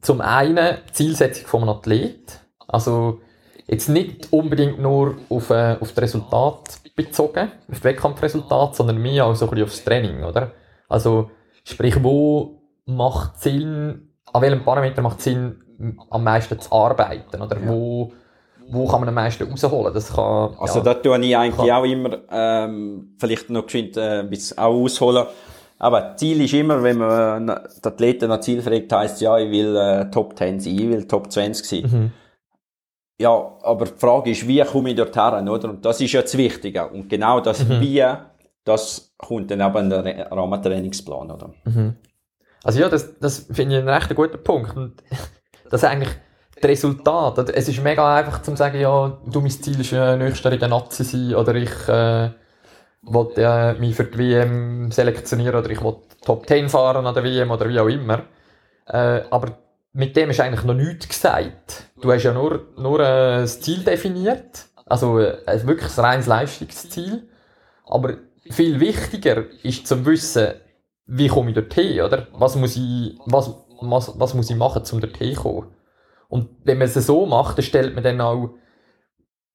zum 0.00 0.20
einen 0.20 0.78
die 0.88 0.92
Zielsetzung 0.92 1.46
von 1.46 1.62
einem 1.62 1.70
Athlet. 1.70 2.40
Also 2.66 3.20
jetzt 3.66 3.88
nicht 3.88 4.32
unbedingt 4.32 4.80
nur 4.80 5.16
auf, 5.28 5.50
äh, 5.50 5.76
auf 5.80 5.92
das 5.92 6.02
Resultat 6.02 6.80
bezogen, 6.96 7.52
auf 7.68 7.76
das 7.76 7.84
Wettkampfresultat, 7.84 8.74
sondern 8.74 9.00
mehr 9.00 9.26
auch 9.26 9.34
so 9.34 9.46
ein 9.46 9.50
bisschen 9.50 9.64
aufs 9.64 9.84
Training, 9.84 10.24
oder? 10.24 10.52
Also 10.88 11.30
sprich, 11.64 12.02
wo 12.02 12.62
macht 12.84 13.40
Sinn, 13.40 14.10
an 14.32 14.42
welchem 14.42 14.64
Parameter 14.64 15.02
macht 15.02 15.20
Sinn, 15.20 15.62
am 16.10 16.24
meisten 16.24 16.58
zu 16.60 16.72
arbeiten, 16.72 17.40
oder? 17.42 17.58
Ja. 17.58 17.68
Wo 17.68 18.12
wo 18.68 18.86
kann 18.86 19.00
man 19.00 19.08
am 19.08 19.14
meisten 19.14 19.48
rausholen? 19.48 19.92
Das 19.92 20.14
kann, 20.14 20.54
also 20.58 20.78
ja, 20.78 20.84
da 20.84 20.94
tue 20.94 21.18
ich 21.18 21.36
eigentlich 21.36 21.56
kann. 21.56 21.70
auch 21.70 21.84
immer, 21.84 22.18
ähm, 22.30 23.14
vielleicht 23.18 23.50
noch 23.50 23.64
geschwind 23.64 23.96
äh, 23.96 24.20
ein 24.20 24.30
bisschen 24.30 24.58
auch 24.58 24.72
ausholen. 24.72 25.26
Aber 25.78 26.16
Ziel 26.16 26.40
ist 26.42 26.54
immer, 26.54 26.82
wenn 26.82 26.98
man 26.98 27.46
die 27.46 27.88
Athleten 27.88 28.28
nach 28.28 28.40
Ziel 28.40 28.62
fragt, 28.62 28.92
heisst 28.92 29.20
ja, 29.20 29.36
ich 29.38 29.50
will 29.50 29.76
äh, 29.76 30.10
Top 30.10 30.38
10 30.38 30.60
sein, 30.60 30.74
ich 30.74 30.88
will 30.88 31.06
Top 31.06 31.30
20 31.30 31.66
sein. 31.66 31.82
Mhm. 31.82 32.12
Ja, 33.20 33.58
aber 33.62 33.86
die 33.86 33.98
Frage 33.98 34.30
ist, 34.30 34.46
wie 34.46 34.62
komme 34.62 34.90
ich 34.90 34.96
dort 34.96 35.16
her, 35.16 35.44
oder? 35.46 35.70
Und 35.70 35.84
das 35.84 36.00
ist 36.00 36.12
ja 36.12 36.22
das 36.22 36.36
Wichtige. 36.36 36.86
Und 36.86 37.08
genau 37.08 37.40
das 37.40 37.66
mhm. 37.66 37.80
Wie, 37.80 38.04
das 38.64 39.12
kommt 39.18 39.50
dann 39.50 39.60
eben 39.60 39.78
in 39.78 39.90
den 39.90 40.20
Rahmentrainingsplan, 40.22 41.30
oder? 41.30 41.50
Mhm. 41.64 41.96
Also 42.64 42.80
ja, 42.80 42.88
das, 42.88 43.18
das 43.18 43.48
finde 43.50 43.74
ich 43.74 43.80
einen 43.80 43.88
recht 43.88 44.14
guten 44.14 44.42
Punkt. 44.42 44.76
Und 44.76 45.02
das 45.72 45.84
eigentlich, 45.84 46.14
das 46.54 46.70
Resultat, 46.70 47.38
es 47.48 47.68
ist 47.68 47.82
mega 47.82 48.16
einfach 48.16 48.42
zu 48.42 48.54
sagen, 48.54 48.78
ja, 48.78 49.18
du, 49.24 49.40
mein 49.40 49.50
Ziel 49.50 49.80
ist 49.80 49.92
äh, 49.92 50.16
nächstes 50.16 50.44
Jahr 50.44 50.52
in 50.52 50.60
der 50.60 50.68
Nazi 50.68 51.02
sein, 51.02 51.34
oder 51.34 51.54
ich 51.54 51.88
äh, 51.88 52.30
will 53.02 53.28
äh, 53.36 53.72
mich 53.80 53.96
für 53.96 54.04
die 54.04 54.18
WM 54.18 54.92
selektionieren, 54.92 55.58
oder 55.58 55.70
ich 55.70 55.82
will 55.82 55.96
Top 56.24 56.46
10 56.46 56.68
fahren 56.68 57.06
an 57.06 57.14
der 57.14 57.24
WM, 57.24 57.50
oder 57.50 57.68
wie 57.68 57.80
auch 57.80 57.88
immer. 57.88 58.24
Äh, 58.86 59.22
aber 59.30 59.56
mit 59.94 60.14
dem 60.14 60.28
ist 60.28 60.40
eigentlich 60.40 60.64
noch 60.64 60.74
nichts 60.74 61.08
gesagt. 61.08 61.84
Du 62.00 62.12
hast 62.12 62.22
ja 62.22 62.34
nur, 62.34 62.66
nur 62.76 63.00
äh, 63.00 63.40
das 63.40 63.60
Ziel 63.62 63.82
definiert, 63.82 64.66
also 64.84 65.20
äh, 65.20 65.66
wirklich 65.66 65.96
ein 65.96 66.04
reines 66.04 66.26
Leistungsziel. 66.26 67.28
Aber 67.86 68.18
viel 68.50 68.78
wichtiger 68.78 69.44
ist 69.62 69.86
zu 69.86 70.04
wissen, 70.04 70.52
wie 71.06 71.28
komme 71.28 71.50
ich 71.50 71.54
dorthin, 71.54 72.02
oder? 72.02 72.26
Was 72.32 72.56
muss 72.56 72.76
ich, 72.76 73.18
was, 73.24 73.54
was, 73.90 74.18
was 74.18 74.34
muss 74.34 74.50
ich 74.50 74.56
machen, 74.56 74.82
um 74.90 75.00
dorthin 75.00 75.34
zu 75.34 75.42
kommen? 75.42 75.74
Und 76.28 76.48
wenn 76.64 76.78
man 76.78 76.88
es 76.88 76.94
so 76.94 77.26
macht, 77.26 77.58
dann 77.58 77.64
stellt 77.64 77.94
man 77.94 78.04
dann 78.04 78.20
auch 78.20 78.54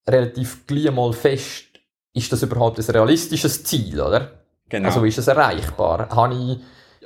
relativ 0.07 0.67
gleich 0.67 0.91
mal 0.91 1.11
fest, 1.13 1.65
ist 2.13 2.31
das 2.31 2.43
überhaupt 2.43 2.79
ein 2.79 2.85
realistisches 2.85 3.63
Ziel, 3.63 3.99
oder? 3.99 4.31
Genau. 4.69 4.87
Also 4.87 5.03
ist 5.03 5.17
es 5.17 5.27
erreichbar? 5.27 6.09
Habe 6.09 6.35
ich, 6.35 6.59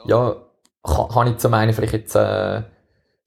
ja, 0.05 0.35
habe 0.85 1.29
ich 1.29 1.37
zum 1.37 1.53
einen 1.53 1.73
vielleicht 1.73 1.93
jetzt, 1.93 2.15
äh, 2.15 2.63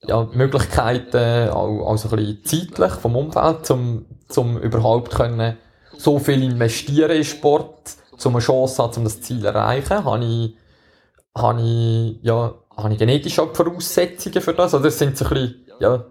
ja, 0.07 0.23
Möglichkeiten, 0.33 1.49
auch, 1.49 1.87
auch 1.87 1.97
so 1.97 2.09
ein 2.09 2.15
bisschen 2.15 2.43
zeitlich 2.43 2.91
vom 2.93 3.15
Umfeld, 3.15 3.65
zum, 3.65 4.05
zum 4.27 4.57
überhaupt 4.57 5.15
können, 5.15 5.57
so 5.97 6.19
viel 6.19 6.43
investieren 6.43 7.17
in 7.17 7.23
Sport, 7.23 7.95
um 8.23 8.35
eine 8.35 8.43
Chance 8.43 8.83
haben, 8.83 8.97
um 8.97 9.03
das 9.03 9.21
Ziel 9.21 9.41
zu 9.41 9.47
erreichen? 9.47 10.03
Habe 10.03 10.23
ich, 10.23 10.55
habe 11.35 11.61
ich, 11.61 12.19
ja, 12.23 12.53
habe 12.77 12.93
ich 12.93 12.99
genetisch 12.99 13.39
auch 13.39 13.53
Voraussetzungen 13.53 14.41
für 14.41 14.53
das? 14.53 14.73
Oder 14.73 14.91
sind 14.91 15.17
so 15.17 15.25
ein 15.25 15.29
bisschen, 15.29 15.65
ja, 15.79 16.05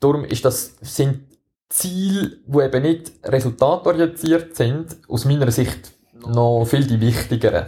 darum 0.00 0.24
ist 0.24 0.44
das, 0.44 0.76
sind 0.80 1.30
Ziele, 1.68 2.38
die 2.46 2.58
eben 2.58 2.82
nicht 2.82 3.12
resultatorientiert 3.24 4.56
sind, 4.56 4.96
aus 5.08 5.24
meiner 5.24 5.50
Sicht 5.50 5.92
noch 6.14 6.64
viel 6.64 6.86
die 6.86 7.00
wichtigeren. 7.00 7.66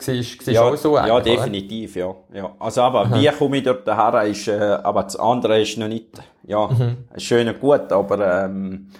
Siehst, 0.00 0.42
siehst 0.42 0.48
ja, 0.48 0.62
auch 0.62 0.76
so 0.76 0.96
Ja, 0.96 1.20
definitiv, 1.20 1.96
ja. 1.96 2.14
ja. 2.32 2.54
Also 2.58 2.82
aber, 2.82 3.02
Aha. 3.02 3.18
wie 3.18 3.28
komme 3.28 3.58
ich 3.58 3.64
dort 3.64 3.86
her, 3.86 4.24
ist, 4.24 4.48
äh, 4.48 4.78
aber 4.82 5.04
das 5.04 5.16
andere 5.16 5.60
ist 5.60 5.78
noch 5.78 5.88
nicht, 5.88 6.10
ja, 6.42 6.66
mhm. 6.66 7.08
schön 7.16 7.48
und 7.48 7.60
gut, 7.60 7.90
aber, 7.90 8.44
ähm, 8.44 8.90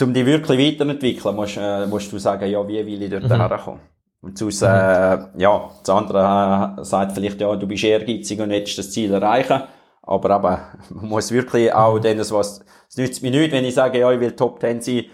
um 0.00 0.14
dich 0.14 0.24
wirklich 0.24 0.74
weiterentwickeln, 0.74 1.34
musst, 1.34 1.56
äh, 1.56 1.86
musst 1.86 2.12
du 2.12 2.18
sagen, 2.18 2.48
ja, 2.48 2.66
wie 2.66 2.86
will 2.86 3.02
ich 3.02 3.10
dort 3.10 3.24
mhm. 3.24 3.36
herkommen? 3.36 3.80
Und 4.20 4.36
sonst, 4.36 4.62
äh, 4.62 4.66
ja, 4.66 5.70
das 5.80 5.90
andere 5.90 6.76
äh, 6.78 6.84
sagt 6.84 7.12
vielleicht, 7.12 7.40
ja, 7.40 7.54
du 7.54 7.66
bist 7.66 7.84
ehrgeizig 7.84 8.40
und 8.40 8.50
willst 8.50 8.76
das 8.76 8.90
Ziel 8.90 9.12
erreichen. 9.12 9.62
Aber 10.02 10.30
aber 10.30 10.60
man 10.90 11.08
muss 11.08 11.30
wirklich 11.30 11.72
auch 11.72 11.96
mhm. 11.96 12.02
dann, 12.02 12.18
was, 12.18 12.64
es 12.88 12.96
nützt 12.96 13.22
mir 13.22 13.30
nicht, 13.30 13.52
wenn 13.52 13.64
ich 13.64 13.74
sage, 13.74 14.00
ja, 14.00 14.10
ich 14.10 14.20
will 14.20 14.32
Top 14.32 14.60
10 14.60 14.80
sein, 14.80 15.04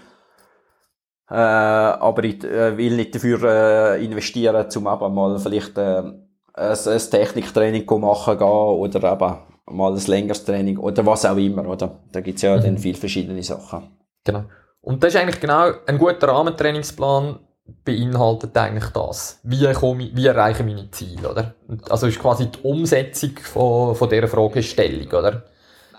äh, 1.30 1.34
aber 1.34 2.25
ich 2.25 2.44
äh, 2.44 2.76
will 2.76 2.96
nicht 2.96 3.14
dafür 3.14 3.42
äh, 3.44 4.04
investieren, 4.04 4.66
um 4.76 4.87
aber 4.87 5.08
mal 5.08 5.38
vielleicht 5.38 5.76
äh, 5.76 6.02
ein, 6.02 6.26
ein 6.54 7.11
Techniktraining 7.11 7.84
machen 8.00 8.38
gehen 8.38 8.46
oder 8.46 9.12
eben 9.12 9.76
mal 9.76 9.92
ein 9.92 10.06
längeres 10.06 10.44
Training 10.44 10.78
oder 10.78 11.04
was 11.04 11.26
auch 11.26 11.37
immer, 11.37 11.66
oder? 11.66 11.99
Da 12.12 12.20
gibt's 12.20 12.42
ja 12.42 12.56
mhm. 12.56 12.62
dann 12.62 12.78
viele 12.78 12.99
verschiedene 12.99 13.42
Sachen. 13.42 13.90
Genau. 14.25 14.44
Und 14.80 15.02
das 15.02 15.14
ist 15.14 15.20
eigentlich 15.20 15.40
genau 15.40 15.73
ein 15.87 15.99
guter 15.99 16.28
Rahmentrainingsplan 16.28 17.38
beinhaltet 17.85 18.56
eigentlich 18.56 18.90
das. 18.90 19.40
Wie 19.42 19.73
komme 19.73 20.11
wie 20.12 20.26
erreiche 20.26 20.62
ich 20.62 20.66
meine 20.66 20.90
Ziele, 20.90 21.30
oder? 21.30 21.54
Also 21.88 22.06
ist 22.06 22.18
quasi 22.18 22.50
die 22.50 22.59
Umsetzung 22.62 23.38
von, 23.42 23.94
von 23.94 24.09
dieser 24.09 24.28
Fragestellung, 24.28 25.09
oder? 25.09 25.44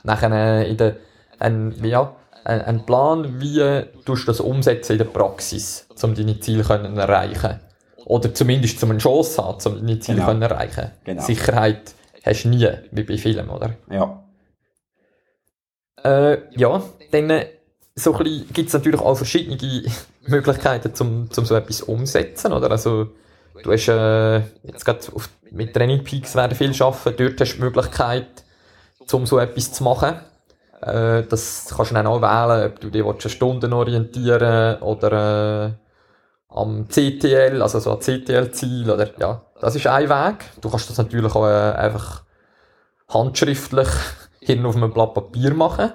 Nachher 0.04 0.32
äh, 0.32 0.70
in 0.70 0.78
der, 0.78 0.98
ein, 1.40 1.74
ja, 1.84 2.16
ein, 2.44 2.62
ein 2.62 2.86
Plan, 2.86 3.42
wie 3.42 3.84
tust 4.06 4.24
du 4.24 4.28
das 4.28 4.40
umsetzen 4.40 4.94
in 4.94 4.98
der 5.00 5.06
Praxis, 5.06 5.88
um 6.02 6.14
deine 6.14 6.40
Ziele 6.40 6.64
können 6.64 6.98
erreichen 6.98 7.60
Oder 8.06 8.34
zumindest 8.34 8.80
zum 8.80 8.92
eine 8.92 9.00
Chance 9.00 9.44
haben, 9.44 9.66
um 9.66 9.76
deine 9.76 10.00
Ziele 10.00 10.18
genau. 10.18 10.28
können 10.28 10.42
erreichen 10.44 10.92
genau. 11.04 11.24
Sicherheit 11.24 11.96
hast 12.24 12.44
du 12.44 12.50
nie, 12.50 12.70
wie 12.92 13.04
bei 13.04 13.18
Filmen, 13.18 13.50
oder? 13.50 13.72
Ja. 13.90 14.24
Äh, 16.04 16.38
ja, 16.56 16.84
dann 17.12 17.30
äh, 17.32 17.48
so 17.96 18.14
gibt 18.14 18.68
es 18.68 18.74
natürlich 18.74 19.00
auch 19.00 19.16
verschiedene 19.16 19.58
Möglichkeiten, 20.28 20.92
um, 21.00 21.30
um 21.36 21.46
so 21.46 21.56
etwas 21.56 21.82
umzusetzen, 21.82 22.52
oder? 22.52 22.70
Also, 22.72 23.12
du 23.64 23.72
hast, 23.72 23.88
äh, 23.88 24.38
jetzt 24.64 24.84
gerade 24.84 25.00
mit 25.52 25.74
Training 25.74 26.04
Peaks 26.04 26.36
werden 26.36 26.56
viel 26.56 26.72
arbeiten, 26.82 27.16
dort 27.18 27.40
hast 27.40 27.54
du 27.54 27.58
die 27.58 27.64
Möglichkeit, 27.64 28.44
um 29.12 29.26
so 29.26 29.40
etwas 29.40 29.72
zu 29.72 29.84
machen. 29.84 30.20
Äh, 30.82 31.24
das 31.24 31.74
kannst 31.76 31.92
du 31.92 31.96
dann 31.96 32.08
auch 32.08 32.22
wählen, 32.22 32.72
ob 32.72 32.80
du 32.82 32.90
dich 32.90 33.32
Stunden 33.32 33.72
orientieren 33.72 34.82
oder, 34.82 35.68
äh, 35.68 35.72
am 36.50 36.88
CTL, 36.90 37.62
also 37.62 37.80
so 37.80 37.92
ein 37.94 38.02
CTL-Ziel, 38.02 38.90
oder, 38.90 39.10
ja. 39.20 39.42
Das 39.62 39.76
ist 39.76 39.88
ein 39.88 40.10
Weg. 40.10 40.46
Du 40.62 40.70
kannst 40.70 40.90
das 40.90 40.98
natürlich 40.98 41.34
auch 41.34 41.48
äh, 41.48 41.72
einfach 41.74 42.24
handschriftlich 43.08 43.88
hier 44.42 44.66
auf 44.66 44.76
einem 44.76 44.94
Blatt 44.94 45.14
Papier 45.14 45.54
machen. 45.54 45.94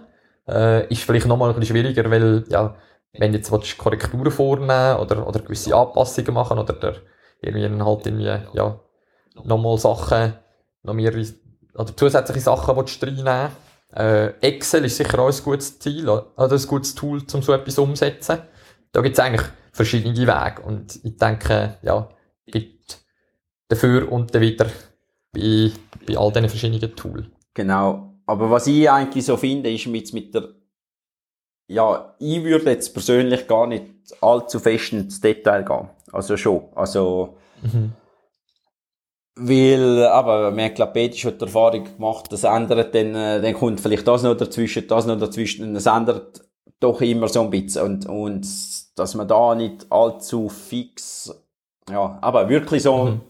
Äh, 0.51 0.89
ist 0.89 1.03
vielleicht 1.03 1.27
nochmal 1.27 1.51
ein 1.51 1.59
bisschen 1.59 1.77
schwieriger, 1.77 2.11
weil, 2.11 2.45
ja, 2.49 2.75
wenn 3.13 3.33
jetzt 3.33 3.53
willst, 3.53 3.79
Korrekturen 3.79 4.31
vornehmen 4.31 4.97
oder, 4.99 5.27
oder 5.27 5.41
gewisse 5.41 5.75
Anpassungen 5.75 6.35
machen 6.35 6.59
oder 6.59 6.73
der, 6.73 6.97
irgendwie 7.41 7.85
halt 7.85 8.07
irgendwie, 8.07 8.25
ja, 8.53 8.81
nochmal 9.45 9.79
Sachen, 9.79 10.35
noch 10.83 10.95
mehrere, 10.95 11.25
oder 11.75 11.97
zusätzliche 11.97 12.41
Sachen 12.41 12.77
willst 12.77 13.03
reinnehmen. 13.03 13.51
Äh, 13.95 14.29
Excel 14.41 14.85
ist 14.85 14.97
sicher 14.97 15.19
auch 15.19 15.33
ein 15.33 15.45
gutes 15.45 15.79
Ziel, 15.79 16.09
oder 16.09 16.33
ein 16.37 16.67
gutes 16.67 16.95
Tool, 16.95 17.23
um 17.33 17.43
so 17.43 17.53
etwas 17.53 17.79
umzusetzen. 17.79 18.39
Da 18.93 19.01
gibt 19.03 19.19
es 19.19 19.25
eigentlich 19.25 19.47
verschiedene 19.73 20.17
Wege 20.17 20.63
und 20.63 20.99
ich 21.05 21.17
denke, 21.17 21.79
ja, 21.83 22.09
gibt 22.47 22.99
dafür 23.69 24.11
und 24.11 24.35
dann 24.35 24.43
wieder 24.43 24.67
bei, 25.33 25.71
bei 26.07 26.17
all 26.17 26.33
diesen 26.33 26.49
verschiedenen 26.49 26.97
Tools. 26.97 27.27
Genau. 27.55 28.10
Aber 28.31 28.49
was 28.49 28.69
ich 28.69 28.89
eigentlich 28.89 29.25
so 29.25 29.37
finde, 29.37 29.73
ist 29.73 29.89
mit, 29.89 30.13
mit 30.13 30.33
der 30.35 30.51
ja, 31.67 32.15
ich 32.19 32.43
würde 32.43 32.71
jetzt 32.71 32.93
persönlich 32.93 33.47
gar 33.47 33.67
nicht 33.67 33.85
allzu 34.21 34.59
fest 34.59 34.93
ins 34.93 35.21
Detail 35.21 35.65
gehen. 35.65 35.89
Also 36.13 36.37
schon. 36.37 36.65
Also, 36.75 37.37
mhm. 37.63 37.93
weil, 39.37 40.05
aber 40.07 40.55
wir 40.57 40.65
haben, 40.65 40.75
glaube 40.75 41.01
ich, 41.01 41.21
schon 41.21 41.39
die 41.39 41.45
Erfahrung 41.45 41.85
gemacht, 41.85 42.33
das 42.33 42.43
ändert 42.43 42.95
dann, 42.95 43.15
äh, 43.15 43.41
dann 43.41 43.55
kommt 43.55 43.81
vielleicht 43.81 44.07
das 44.07 44.25
noch 44.25 44.37
dazwischen, 44.37 44.87
das 44.89 45.07
noch 45.07 45.19
dazwischen, 45.19 45.69
und 45.69 45.77
es 45.77 45.87
ändert 45.87 46.43
doch 46.81 47.01
immer 47.01 47.29
so 47.29 47.43
ein 47.43 47.51
bisschen. 47.51 47.83
Und, 47.83 48.07
und, 48.07 48.47
dass 48.99 49.15
man 49.15 49.29
da 49.29 49.55
nicht 49.55 49.87
allzu 49.91 50.49
fix, 50.49 51.33
ja, 51.89 52.19
aber 52.21 52.49
wirklich 52.49 52.83
so 52.83 53.05
mhm. 53.05 53.21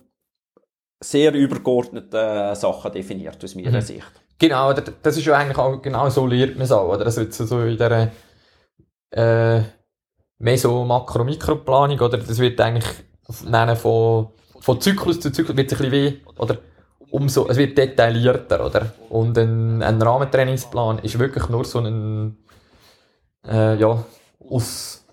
sehr 1.02 1.34
übergeordnete 1.34 2.54
Sachen 2.54 2.92
definiert, 2.92 3.42
aus 3.42 3.54
meiner 3.54 3.80
mhm. 3.80 3.82
Sicht. 3.82 4.22
Genau, 4.40 4.72
das 4.72 5.18
ist 5.18 5.26
ja 5.26 5.36
eigentlich 5.36 5.58
auch, 5.58 5.82
genau 5.82 6.08
so 6.08 6.26
lernt 6.26 6.54
man 6.56 6.64
es 6.64 6.72
auch, 6.72 6.88
oder? 6.88 7.04
Das 7.04 7.18
wird 7.18 7.34
so 7.34 7.60
in 7.60 7.76
der, 7.76 8.10
äh, 9.10 9.60
mehr 10.38 10.58
so 10.58 10.82
Makro-Mikroplanung, 10.84 12.00
oder 12.00 12.16
das 12.16 12.38
wird 12.38 12.58
eigentlich 12.58 12.88
nennen 13.44 13.76
von, 13.76 14.28
von 14.60 14.80
Zyklus 14.80 15.20
zu 15.20 15.30
Zyklus 15.30 15.56
wird 15.58 15.70
es 15.70 15.78
ein 15.78 15.90
bisschen 15.90 15.92
wie, 15.92 16.22
oder 16.38 16.56
umso, 17.10 17.48
es 17.48 17.58
wird 17.58 17.76
detaillierter, 17.76 18.64
oder? 18.64 18.94
Und 19.10 19.36
ein, 19.36 19.82
ein 19.82 20.00
Rahmentrainingsplan 20.00 21.00
ist 21.00 21.18
wirklich 21.18 21.48
nur 21.50 21.66
so 21.66 21.80
ein, 21.80 22.38
äh, 23.46 23.76
ja, 23.76 24.04
aus, 24.48 25.04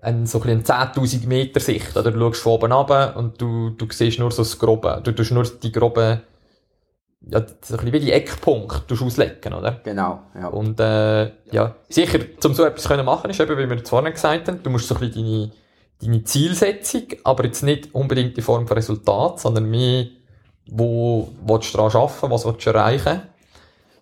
ein, 0.00 0.24
so 0.26 0.40
ein 0.40 0.64
10.000 0.64 1.26
Meter 1.26 1.60
Sicht, 1.60 1.94
oder? 1.98 2.12
Du 2.12 2.18
schaust 2.32 2.40
von 2.42 2.72
oben 2.72 2.72
ab 2.72 3.16
und 3.16 3.40
du, 3.42 3.70
du 3.70 3.86
siehst 3.90 4.18
nur 4.18 4.30
so 4.30 4.42
das 4.42 4.58
Grobe, 4.58 5.02
du 5.04 5.12
tust 5.12 5.32
nur 5.32 5.44
die 5.44 5.70
groben 5.70 6.22
ja, 7.20 7.40
so 7.40 7.44
ein 7.44 7.56
bisschen 7.60 7.92
wie 7.92 8.00
die 8.00 8.12
Eckpunkte 8.12 8.94
auslegen, 8.94 9.52
oder? 9.52 9.80
Genau, 9.82 10.22
ja. 10.34 10.48
Und, 10.48 10.78
äh, 10.80 11.32
ja, 11.50 11.74
sicher, 11.88 12.20
um 12.44 12.54
so 12.54 12.64
etwas 12.64 12.86
können 12.86 13.04
machen, 13.04 13.30
ist 13.30 13.40
eben, 13.40 13.58
wie 13.58 13.68
wir 13.68 13.84
vorhin 13.84 14.12
gesagt 14.12 14.48
haben, 14.48 14.62
du 14.62 14.70
musst 14.70 14.88
so 14.88 14.94
ein 14.94 15.00
bisschen 15.00 15.24
deine, 15.24 15.50
deine 16.00 16.24
Zielsetzung, 16.24 17.06
aber 17.24 17.44
jetzt 17.44 17.62
nicht 17.62 17.94
unbedingt 17.94 18.36
in 18.36 18.44
Form 18.44 18.66
von 18.66 18.76
Resultat, 18.76 19.40
sondern 19.40 19.68
mehr, 19.68 20.06
wo 20.70 21.28
willst 21.44 21.74
du 21.74 21.78
daran 21.78 22.02
arbeiten, 22.02 22.30
was 22.30 22.46
willst 22.46 22.66
du 22.66 22.70
erreichen, 22.70 23.22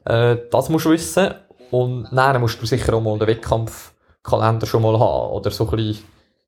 äh, 0.04 0.37
das 0.50 0.68
musst 0.68 0.85
du 0.85 0.90
wissen. 0.90 1.35
Und 1.70 2.08
dann 2.12 2.40
musst 2.40 2.62
du 2.62 2.66
sicher 2.66 2.94
auch 2.94 3.00
mal 3.00 3.18
den 3.18 3.26
Wettkampfkalender 3.26 4.66
schon 4.66 4.82
mal 4.82 4.99
haben, 4.99 5.32
oder 5.32 5.50
so 5.50 5.68
ein 5.68 5.76
bisschen 5.76 6.04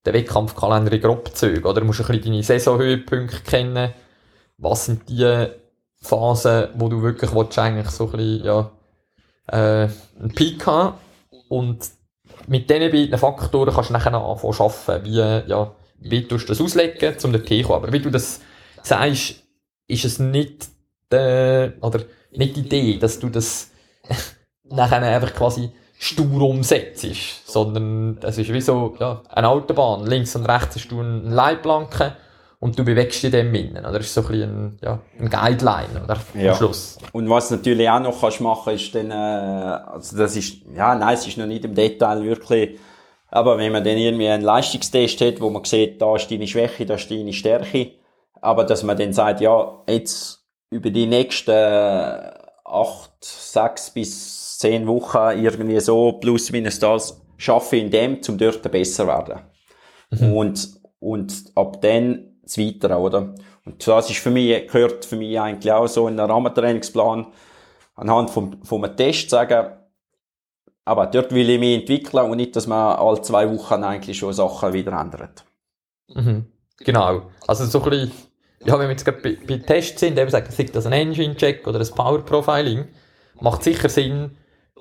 den 0.07 0.15
Wettkampfkalender 0.15 0.93
in 0.93 1.01
Grobzügen, 1.01 1.65
oder 1.65 1.81
du 1.81 1.87
musst 1.87 2.01
ein 2.01 2.07
bisschen 2.07 2.31
deine 2.31 2.43
Saisonhöhepunkte 2.43 3.41
kennen, 3.43 3.95
was 4.59 4.87
sind 4.87 5.09
die 5.09 5.49
Phase, 6.01 6.71
wo 6.75 6.89
du 6.89 7.03
wirklich 7.03 7.35
willst, 7.35 7.59
eigentlich 7.59 7.91
so 7.91 8.07
ein 8.07 8.13
bisschen, 8.13 8.45
ja, 8.45 8.71
äh, 9.49 9.89
einen 10.19 10.35
Peak 10.35 10.67
haben 10.67 10.99
und 11.49 11.79
mit 12.47 12.71
diesen 12.71 12.91
beiden 12.91 13.19
Faktoren 13.19 13.75
kannst 13.75 13.91
du 13.91 13.93
nachher 13.93 14.15
anfangen 14.15 14.53
zu 14.53 14.65
arbeiten, 14.65 15.05
wie, 15.05 15.17
ja, 15.17 15.73
wie 16.01 16.23
du 16.23 16.37
das 16.37 16.61
auslegen, 16.61 17.17
um 17.25 17.33
dorthin 17.33 17.65
zu. 17.65 17.75
Aber 17.75 17.93
wie 17.93 18.01
du 18.01 18.11
das 18.11 18.41
sagst, 18.83 19.43
ist 19.87 20.05
es 20.05 20.19
nicht, 20.19 20.69
äh, 21.11 21.71
oder 21.81 22.01
nicht 22.33 22.57
die 22.57 22.61
Idee, 22.61 22.99
dass 22.99 23.19
du 23.19 23.29
das 23.29 23.71
nachher 24.65 25.03
einfach 25.03 25.35
quasi 25.35 25.71
stur 25.99 26.43
umsetzt, 26.43 27.07
sondern 27.47 28.19
es 28.23 28.39
ist 28.39 28.53
wie 28.53 28.61
so, 28.61 28.97
ja, 29.01 29.23
eine 29.29 29.49
Autobahn. 29.49 30.07
Links 30.07 30.37
und 30.37 30.47
rechts 30.47 30.77
hast 30.77 30.89
du 30.89 31.01
eine 31.01 31.23
Leitplanke 31.23 32.17
und 32.61 32.79
du 32.79 32.85
bewegst 32.85 33.23
dich 33.23 33.31
dem 33.31 33.55
innen, 33.55 33.85
oder? 33.85 33.99
Das 33.99 34.07
ist 34.07 34.15
so 34.15 34.23
ein 34.23 34.27
bisschen 34.29 34.51
ein, 34.51 34.79
ja, 34.83 35.01
ein 35.19 35.31
Guideline, 35.31 36.03
oder? 36.05 36.19
Ja. 36.35 36.53
Am 36.53 36.57
Schluss. 36.57 36.99
Und 37.13 37.31
was 37.31 37.51
natürlich 37.51 37.89
auch 37.89 38.01
noch 38.01 38.21
kannst 38.21 38.41
machen, 38.41 38.75
ist 38.75 38.95
dann, 38.95 39.11
äh, 39.11 39.15
also 39.15 40.17
das 40.17 40.37
ist, 40.37 40.63
ja, 40.75 40.95
nein, 40.95 41.15
es 41.15 41.27
ist 41.27 41.39
noch 41.39 41.47
nicht 41.47 41.65
im 41.65 41.75
Detail 41.75 42.23
wirklich, 42.25 42.79
aber 43.31 43.59
wenn 43.59 43.73
man 43.73 43.85
dann 43.85 43.97
irgendwie 43.97 44.29
einen 44.29 44.43
Leistungstest 44.43 45.21
hat, 45.21 45.41
wo 45.41 45.51
man 45.51 45.65
sieht, 45.65 46.01
da 46.03 46.17
ist 46.17 46.31
deine 46.31 46.47
Schwäche, 46.47 46.87
da 46.87 46.95
ist 46.95 47.11
deine 47.11 47.33
Stärke, 47.33 47.93
aber 48.41 48.65
dass 48.65 48.83
man 48.83 48.97
dann 48.97 49.13
sagt, 49.13 49.41
ja, 49.41 49.83
jetzt 49.89 50.45
über 50.71 50.91
die 50.91 51.07
nächsten 51.07 51.53
acht, 52.65 53.13
sechs 53.21 53.91
bis 53.91 54.59
zehn 54.59 54.87
Wochen 54.87 55.39
irgendwie 55.39 55.79
so 55.81 56.13
plus 56.13 56.51
minus 56.51 56.79
das 56.79 57.21
schaffe 57.37 57.77
in 57.77 57.91
dem, 57.91 58.23
zum 58.23 58.37
dort 58.37 58.71
besser 58.71 59.07
werden. 59.07 59.41
Mhm. 60.11 60.33
Und, 60.33 60.69
und 60.99 61.45
ab 61.55 61.81
dann 61.81 62.28
das 62.57 62.91
oder? 62.91 63.35
Und 63.65 63.87
das 63.87 64.11
ist 64.11 64.19
für 64.19 64.31
mich, 64.31 64.67
gehört 64.67 65.05
für 65.05 65.17
mich 65.17 65.39
eigentlich 65.39 65.73
auch 65.73 65.87
so 65.87 66.09
in 66.09 66.19
einen 66.19 66.31
Rahmentrainingsplan, 66.31 67.27
anhand 67.95 68.31
vom, 68.31 68.63
vom 68.63 68.97
Test 68.97 69.31
sagen, 69.31 69.73
aber 70.85 71.07
dort 71.07 71.33
will 71.33 71.51
ich 71.51 71.61
mich 71.61 71.81
entwickeln 71.81 72.31
und 72.31 72.39
nicht, 72.39 72.57
dass 72.57 72.67
man 72.67 72.97
alle 72.97 73.21
zwei 73.21 73.51
Wochen 73.51 73.85
eigentlich 73.85 74.17
schon 74.17 74.33
Sachen 74.33 74.73
wieder 74.73 74.99
ändert. 74.99 75.45
Mhm. 76.09 76.47
Genau. 76.79 77.23
Also 77.47 77.67
so 77.67 77.83
ein 77.83 77.91
bisschen, 77.91 78.13
ja, 78.65 78.75
wenn 78.79 78.87
wir 78.87 78.93
jetzt 78.93 79.05
gerade 79.05 79.21
bei, 79.21 79.37
bei 79.47 79.59
Tests 79.59 80.01
sind, 80.01 80.19
eben 80.19 80.31
sagen, 80.31 80.51
sei 80.51 80.65
das 80.65 80.87
ein 80.87 80.93
Engine-Check 80.93 81.67
oder 81.67 81.79
ein 81.79 81.89
Power-Profiling, 81.89 82.89
macht 83.41 83.65
sicher 83.65 83.89
Sinn, 83.89 84.37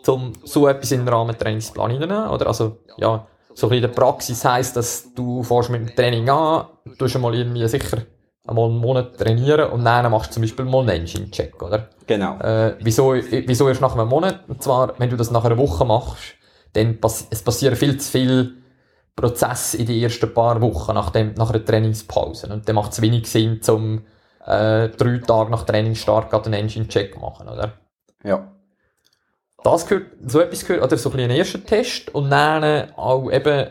um 0.05 0.33
so 0.43 0.67
etwas 0.67 0.91
in 0.91 1.01
den 1.01 1.09
Rahmentrainingsplan 1.09 1.91
hineinzunehmen, 1.91 2.29
oder? 2.29 2.47
Also, 2.47 2.77
ja, 2.97 3.27
so 3.57 3.65
ein 3.65 3.69
bisschen 3.71 3.85
in 3.85 3.95
der 3.95 4.01
Praxis 4.01 4.45
heisst, 4.45 4.77
dass 4.77 5.15
du 5.15 5.41
fährst 5.41 5.71
mit 5.71 5.81
dem 5.81 5.95
Training 5.95 6.29
an, 6.29 6.67
du 6.99 7.07
schon 7.07 7.21
mal 7.21 7.33
irgendwie 7.33 7.67
sicher 7.67 8.03
einmal 8.45 8.69
einen 8.69 8.77
Monat 8.77 9.17
trainieren 9.17 9.71
und 9.71 9.83
dann 9.83 10.11
machst 10.11 10.29
du 10.29 10.33
zum 10.35 10.43
Beispiel 10.43 10.65
mal 10.65 10.81
einen 10.81 10.89
Engine-Check, 10.89 11.59
oder? 11.63 11.89
Genau. 12.05 12.37
Äh, 12.37 12.75
wieso, 12.81 13.15
wieso 13.15 13.67
erst 13.67 13.81
nach 13.81 13.95
einem 13.95 14.09
Monat? 14.09 14.47
Und 14.47 14.61
zwar, 14.61 14.93
wenn 14.99 15.09
du 15.09 15.17
das 15.17 15.31
nach 15.31 15.43
einer 15.43 15.57
Woche 15.57 15.85
machst, 15.85 16.35
dann 16.73 16.99
pass 16.99 17.25
es 17.31 17.41
passieren 17.41 17.75
viel 17.75 17.97
zu 17.97 18.11
viele 18.11 18.51
Prozesse 19.15 19.77
in 19.77 19.87
den 19.87 20.03
ersten 20.03 20.31
paar 20.31 20.61
Wochen 20.61 20.93
nach, 20.93 21.09
dem, 21.09 21.33
nach 21.33 21.49
einer 21.49 21.65
Trainingspause. 21.65 22.53
Und 22.53 22.69
dann 22.69 22.75
macht 22.75 22.91
es 22.91 23.01
wenig 23.01 23.27
Sinn, 23.27 23.63
zum 23.63 24.03
äh, 24.45 24.89
drei 24.89 25.17
Tage 25.25 25.49
nach 25.49 25.63
Trainingsstart 25.63 26.31
einen 26.31 26.53
Engine-Check 26.53 27.19
machen, 27.19 27.49
oder? 27.49 27.73
Ja. 28.23 28.51
Das 29.63 29.87
gehört, 29.87 30.07
so 30.25 30.39
etwas 30.39 30.65
gehört, 30.65 30.83
oder 30.83 30.97
so 30.97 31.11
ein, 31.11 31.19
ein 31.19 31.31
erster 31.31 31.63
Test 31.63 32.13
und 32.13 32.29
dann 32.29 32.91
auch 32.95 33.31
eben 33.31 33.67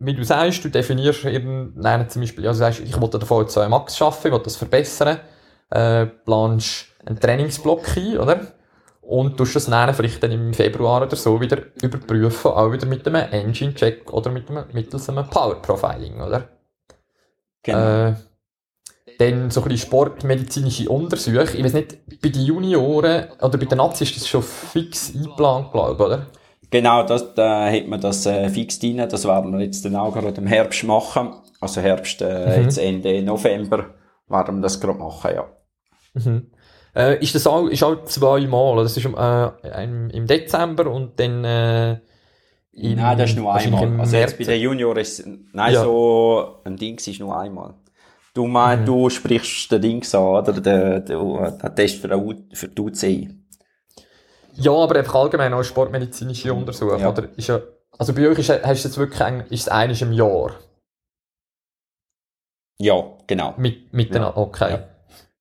wie 0.00 0.14
du 0.14 0.24
sagst, 0.24 0.64
du 0.64 0.70
definierst 0.70 1.26
eben, 1.26 1.74
nein, 1.76 2.08
zum 2.08 2.22
Beispiel, 2.22 2.46
also 2.46 2.58
sagst, 2.58 2.80
ich 2.80 2.98
wollte 3.00 3.18
davon 3.18 3.42
jetzt 3.42 3.56
Max 3.56 3.96
schaffen, 3.96 4.28
ich 4.28 4.32
will 4.32 4.42
das 4.42 4.56
verbessern, 4.56 5.20
äh, 5.68 6.06
planst 6.06 6.86
einen 7.04 7.20
Trainingsblock 7.20 7.96
ein, 7.96 8.18
oder? 8.18 8.40
Und 9.02 9.36
tust 9.36 9.56
das 9.56 9.66
dann 9.66 9.92
vielleicht 9.92 10.22
dann 10.22 10.32
im 10.32 10.54
Februar 10.54 11.02
oder 11.02 11.16
so 11.16 11.40
wieder 11.40 11.58
überprüfen, 11.82 12.50
auch 12.50 12.72
wieder 12.72 12.86
mit 12.86 13.06
einem 13.06 13.30
Engine-Check 13.30 14.10
oder 14.12 14.30
mit 14.30 14.48
einem, 14.48 14.64
mittels 14.72 15.08
einem 15.10 15.28
Power-Profiling, 15.28 16.22
oder? 16.22 16.48
Genau. 17.62 18.08
Äh, 18.08 18.14
dann 19.20 19.50
so 19.50 19.60
ein 19.60 19.68
bisschen 19.68 19.86
sportmedizinische 19.88 20.88
Untersuchungen. 20.88 21.48
Ich 21.54 21.64
weiß 21.64 21.74
nicht, 21.74 21.98
bei 22.22 22.30
den 22.30 22.42
Junioren 22.42 23.26
oder 23.40 23.58
bei 23.58 23.66
den 23.66 23.78
Nazis 23.78 24.10
ist 24.10 24.22
das 24.22 24.28
schon 24.28 24.42
fix 24.42 25.14
eingeplant, 25.14 25.72
glaube 25.72 25.94
ich, 25.94 26.00
oder? 26.00 26.26
Genau, 26.70 27.02
das, 27.02 27.34
da 27.34 27.70
hat 27.70 27.86
man 27.86 28.00
das 28.00 28.24
äh, 28.26 28.48
fix 28.48 28.78
drin. 28.78 28.96
Das 28.96 29.26
werden 29.26 29.52
wir 29.52 29.64
jetzt 29.64 29.84
dann 29.84 29.96
auch 29.96 30.12
gerade 30.12 30.40
im 30.40 30.46
Herbst 30.46 30.84
machen. 30.84 31.34
Also 31.60 31.80
Herbst, 31.80 32.22
äh, 32.22 32.58
mhm. 32.58 32.64
jetzt 32.64 32.78
Ende 32.78 33.22
November 33.22 33.86
werden 34.28 34.56
wir 34.56 34.62
das 34.62 34.80
gerade 34.80 34.98
machen, 34.98 35.32
ja. 35.34 35.44
Mhm. 36.14 36.46
Äh, 36.94 37.22
ist 37.22 37.34
das 37.34 37.46
auch, 37.46 37.66
ist 37.66 37.82
auch 37.82 38.04
zweimal, 38.04 38.72
oder? 38.72 38.82
Das 38.84 38.96
ist 38.96 39.04
äh, 39.04 39.84
im, 39.84 40.10
im 40.10 40.26
Dezember 40.26 40.90
und 40.90 41.20
dann 41.20 41.44
äh, 41.44 41.98
im, 42.72 42.96
Nein, 42.96 43.18
das 43.18 43.30
ist 43.30 43.36
nur 43.36 43.52
einmal. 43.52 44.00
Also 44.00 44.16
jetzt 44.16 44.38
bei 44.38 44.44
den 44.44 44.60
Junioren 44.60 44.98
ist, 44.98 45.26
nein, 45.52 45.74
ja. 45.74 45.82
so 45.82 46.60
ein 46.64 46.76
Ding 46.76 46.96
ist 46.96 47.20
nur 47.20 47.38
einmal. 47.38 47.74
Du 48.34 48.46
meinst, 48.46 48.82
mhm. 48.82 48.86
du 48.86 49.10
sprichst 49.10 49.72
den 49.72 49.82
Dings 49.82 50.14
an, 50.14 50.22
oder? 50.22 50.52
Den, 50.52 51.04
den, 51.04 51.58
den 51.58 51.74
Test 51.74 52.00
für, 52.00 52.36
für 52.52 52.68
die 52.68 52.82
UCI. 52.82 53.30
Ja, 54.54 54.72
aber 54.72 54.96
einfach 54.96 55.14
allgemein 55.14 55.52
auch 55.54 55.62
sportmedizinische 55.62 56.52
Untersuchungen, 56.52 57.00
ja. 57.00 57.10
oder? 57.10 57.28
Ist 57.36 57.48
ja, 57.48 57.60
also 57.98 58.12
bei 58.12 58.28
euch 58.28 58.38
ist, 58.38 58.50
hast 58.50 58.84
du 58.84 58.88
jetzt 58.88 58.98
wirklich 58.98 59.22
ein, 59.22 59.40
ist 59.50 59.62
es 59.62 59.68
eines 59.68 60.02
im 60.02 60.12
Jahr? 60.12 60.54
Ja, 62.78 63.02
genau. 63.26 63.54
Mit, 63.56 63.92
mit 63.92 64.14
ja. 64.14 64.36
okay. 64.36 64.70
Ja. 64.70 64.82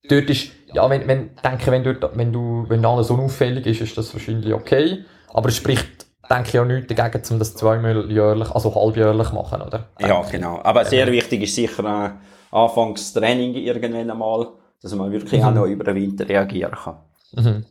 Dort 0.10 0.29
ist, 0.29 0.51
ja, 0.74 0.89
wenn, 0.89 1.08
wenn, 1.08 1.36
denke, 1.43 1.71
wenn 1.71 1.84
dort, 1.84 2.17
wenn 2.17 2.34
du, 2.34 2.65
wenn 2.67 2.86
alles 2.86 3.08
so 3.08 3.13
unauffällig 3.13 3.65
ist, 3.65 3.82
ist 3.82 3.97
das 3.97 4.13
wahrscheinlich 4.13 4.54
okay. 4.54 5.06
Aber 5.34 5.49
es 5.49 5.56
spricht, 5.56 6.08
denke 6.30 6.49
ich, 6.49 6.60
auch 6.60 6.65
nichts 6.65 6.93
dagegen, 6.93 7.23
um 7.32 7.39
das 7.39 7.56
zweimal 7.56 8.12
jährlich, 8.12 8.49
also 8.52 8.73
halbjährlich 8.73 9.32
machen, 9.32 9.62
oder? 9.62 9.89
Ja, 9.99 10.21
genau. 10.23 10.60
Aber 10.63 10.84
sehr 10.86 11.08
äh, 11.08 11.12
wichtig 11.12 11.43
ist 11.43 11.56
sicher, 11.56 11.84
äh, 11.84 12.10
anfangs 12.51 13.13
Training 13.13 13.55
irgendwann 13.55 14.09
einmal, 14.09 14.47
dass 14.81 14.93
man 14.95 15.12
wirklich 15.12 15.41
mhm. 15.41 15.47
auch 15.47 15.53
noch 15.53 15.65
über 15.65 15.83
den 15.83 15.95
Winter 15.95 16.27
reagieren 16.27 16.71
kann. 16.71 16.97
Mhm. 17.33 17.65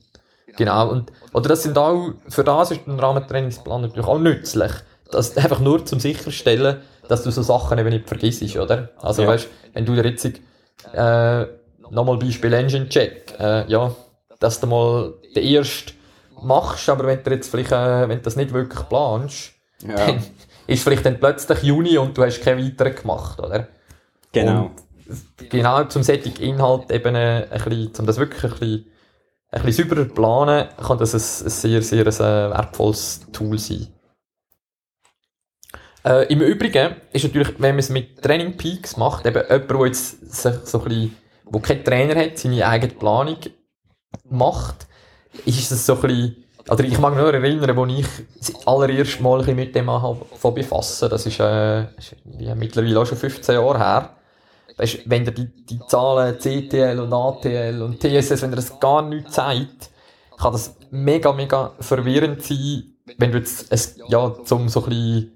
Genau, 0.57 0.91
und, 0.91 1.13
oder 1.33 1.51
das 1.51 1.63
sind 1.63 1.79
auch, 1.79 2.13
für 2.29 2.45
das 2.45 2.71
ist 2.71 2.87
ein 2.87 2.99
Rahmentrainingsplan 2.99 3.83
natürlich 3.83 4.07
auch 4.07 4.19
nützlich. 4.19 4.73
Das 5.11 5.37
einfach 5.37 5.61
nur 5.61 5.85
zum 5.87 6.01
sicherstellen, 6.01 6.79
dass 7.09 7.23
du 7.23 7.31
so 7.31 7.43
Sachen 7.43 7.79
eben 7.79 7.89
nicht 7.89 8.09
vergisst, 8.09 8.57
oder? 8.57 8.91
Also, 9.01 9.23
ja. 9.23 9.29
weißt, 9.29 9.49
wenn 9.73 9.87
du 9.87 9.95
dir 9.95 10.05
jetzt, 10.05 10.25
äh, 10.93 11.47
nochmal 11.91 12.19
Beispiel 12.19 12.53
Engine 12.53 12.89
Check, 12.89 13.35
äh, 13.39 13.71
ja, 13.71 13.95
dass 14.41 14.61
du 14.61 14.67
mal 14.67 15.15
den 15.35 15.45
ersten 15.45 15.93
machst, 16.43 16.89
aber 16.89 17.07
wenn 17.07 17.23
du 17.23 17.31
jetzt 17.31 17.51
vielleicht, 17.51 17.73
äh, 17.73 18.09
wenn 18.09 18.19
du 18.19 18.25
das 18.25 18.37
nicht 18.37 18.53
wirklich 18.53 18.89
planst, 18.89 19.53
ja. 19.87 19.95
dann 19.95 20.23
ist 20.67 20.83
vielleicht 20.83 21.07
dann 21.07 21.19
plötzlich 21.19 21.63
Juni 21.63 21.99
und 21.99 22.17
du 22.17 22.25
hast 22.25 22.43
keinen 22.43 22.65
weiteren 22.65 22.95
gemacht, 22.95 23.41
oder? 23.41 23.69
Genau. 24.33 24.71
Und 25.09 25.51
genau 25.51 25.85
zum 25.85 26.03
solchen 26.03 26.37
Inhalt 26.37 26.91
eben 26.91 27.17
ein 27.17 27.49
bisschen, 27.49 27.93
um 27.99 28.07
das 28.07 28.19
wirklich 28.19 28.45
ein 28.45 28.51
bisschen 28.51 28.87
ein 29.51 29.63
bisschen 29.63 29.89
sauberer 29.89 30.05
planen, 30.05 30.69
kann 30.77 30.99
das 30.99 31.15
ein, 31.15 31.49
sehr, 31.51 31.83
sehr 31.83 32.07
ein, 32.07 32.13
äh, 32.13 32.55
wertvolles 32.55 33.21
Tool 33.33 33.59
sein. 33.59 33.89
Äh, 36.05 36.33
Im 36.33 36.41
Übrigen 36.43 36.97
ist 37.13 37.25
natürlich, 37.25 37.55
wenn 37.59 37.75
man 37.75 37.79
es 37.79 37.89
mit 37.89 38.23
Training 38.23 38.57
Peaks 38.57 38.97
macht, 38.97 39.27
eben 39.27 39.43
jemand, 39.49 39.71
der 39.71 39.87
jetzt 39.87 40.35
so, 40.35 40.53
so 40.65 40.79
ein 40.81 40.85
bisschen, 40.85 41.17
wo 41.45 41.61
kein 41.61 41.83
Trainer 41.83 42.21
hat, 42.21 42.39
seine 42.39 42.67
eigene 42.67 42.93
Planung 42.93 43.39
macht, 44.29 44.87
ist 45.45 45.71
es 45.71 45.87
so 45.87 45.95
ein 45.95 46.01
bisschen, 46.03 46.45
oder 46.71 46.85
ich 46.85 46.99
mag 46.99 47.15
mich 47.15 47.23
nur 47.23 47.33
erinnern, 47.33 47.77
wo 47.77 47.87
ich 47.87 48.07
das 48.37 48.67
allererste 48.67 49.23
Mal 49.23 49.43
mit 49.55 49.75
dem 49.75 49.87
befassen 50.55 51.09
Das 51.09 51.25
ist, 51.25 51.41
äh, 51.41 51.85
ist 51.97 52.17
mittlerweile 52.55 53.01
auch 53.01 53.07
schon 53.07 53.17
15 53.17 53.55
Jahre 53.55 53.79
her 53.79 54.18
weißt, 54.79 55.11
wenn 55.11 55.25
dir 55.25 55.33
die, 55.33 55.47
die 55.67 55.81
Zahlen 55.87 56.39
CTL 56.39 56.99
und 57.01 57.13
ATL 57.13 57.83
und 57.83 58.01
TSS, 58.01 58.43
wenn 58.43 58.51
dir 58.51 58.57
das 58.57 58.79
gar 58.81 59.03
nicht 59.03 59.33
zeigt, 59.33 59.91
kann 60.39 60.53
das 60.53 60.77
mega, 60.91 61.33
mega 61.33 61.75
verwirrend 61.81 62.43
sein, 62.43 62.95
wenn 63.17 63.33
du 63.33 63.39
jetzt, 63.39 63.73
ein, 63.73 64.03
ja, 64.09 64.35
zum 64.45 64.69
so 64.69 64.85
ein 64.85 64.89
bisschen, 64.89 65.33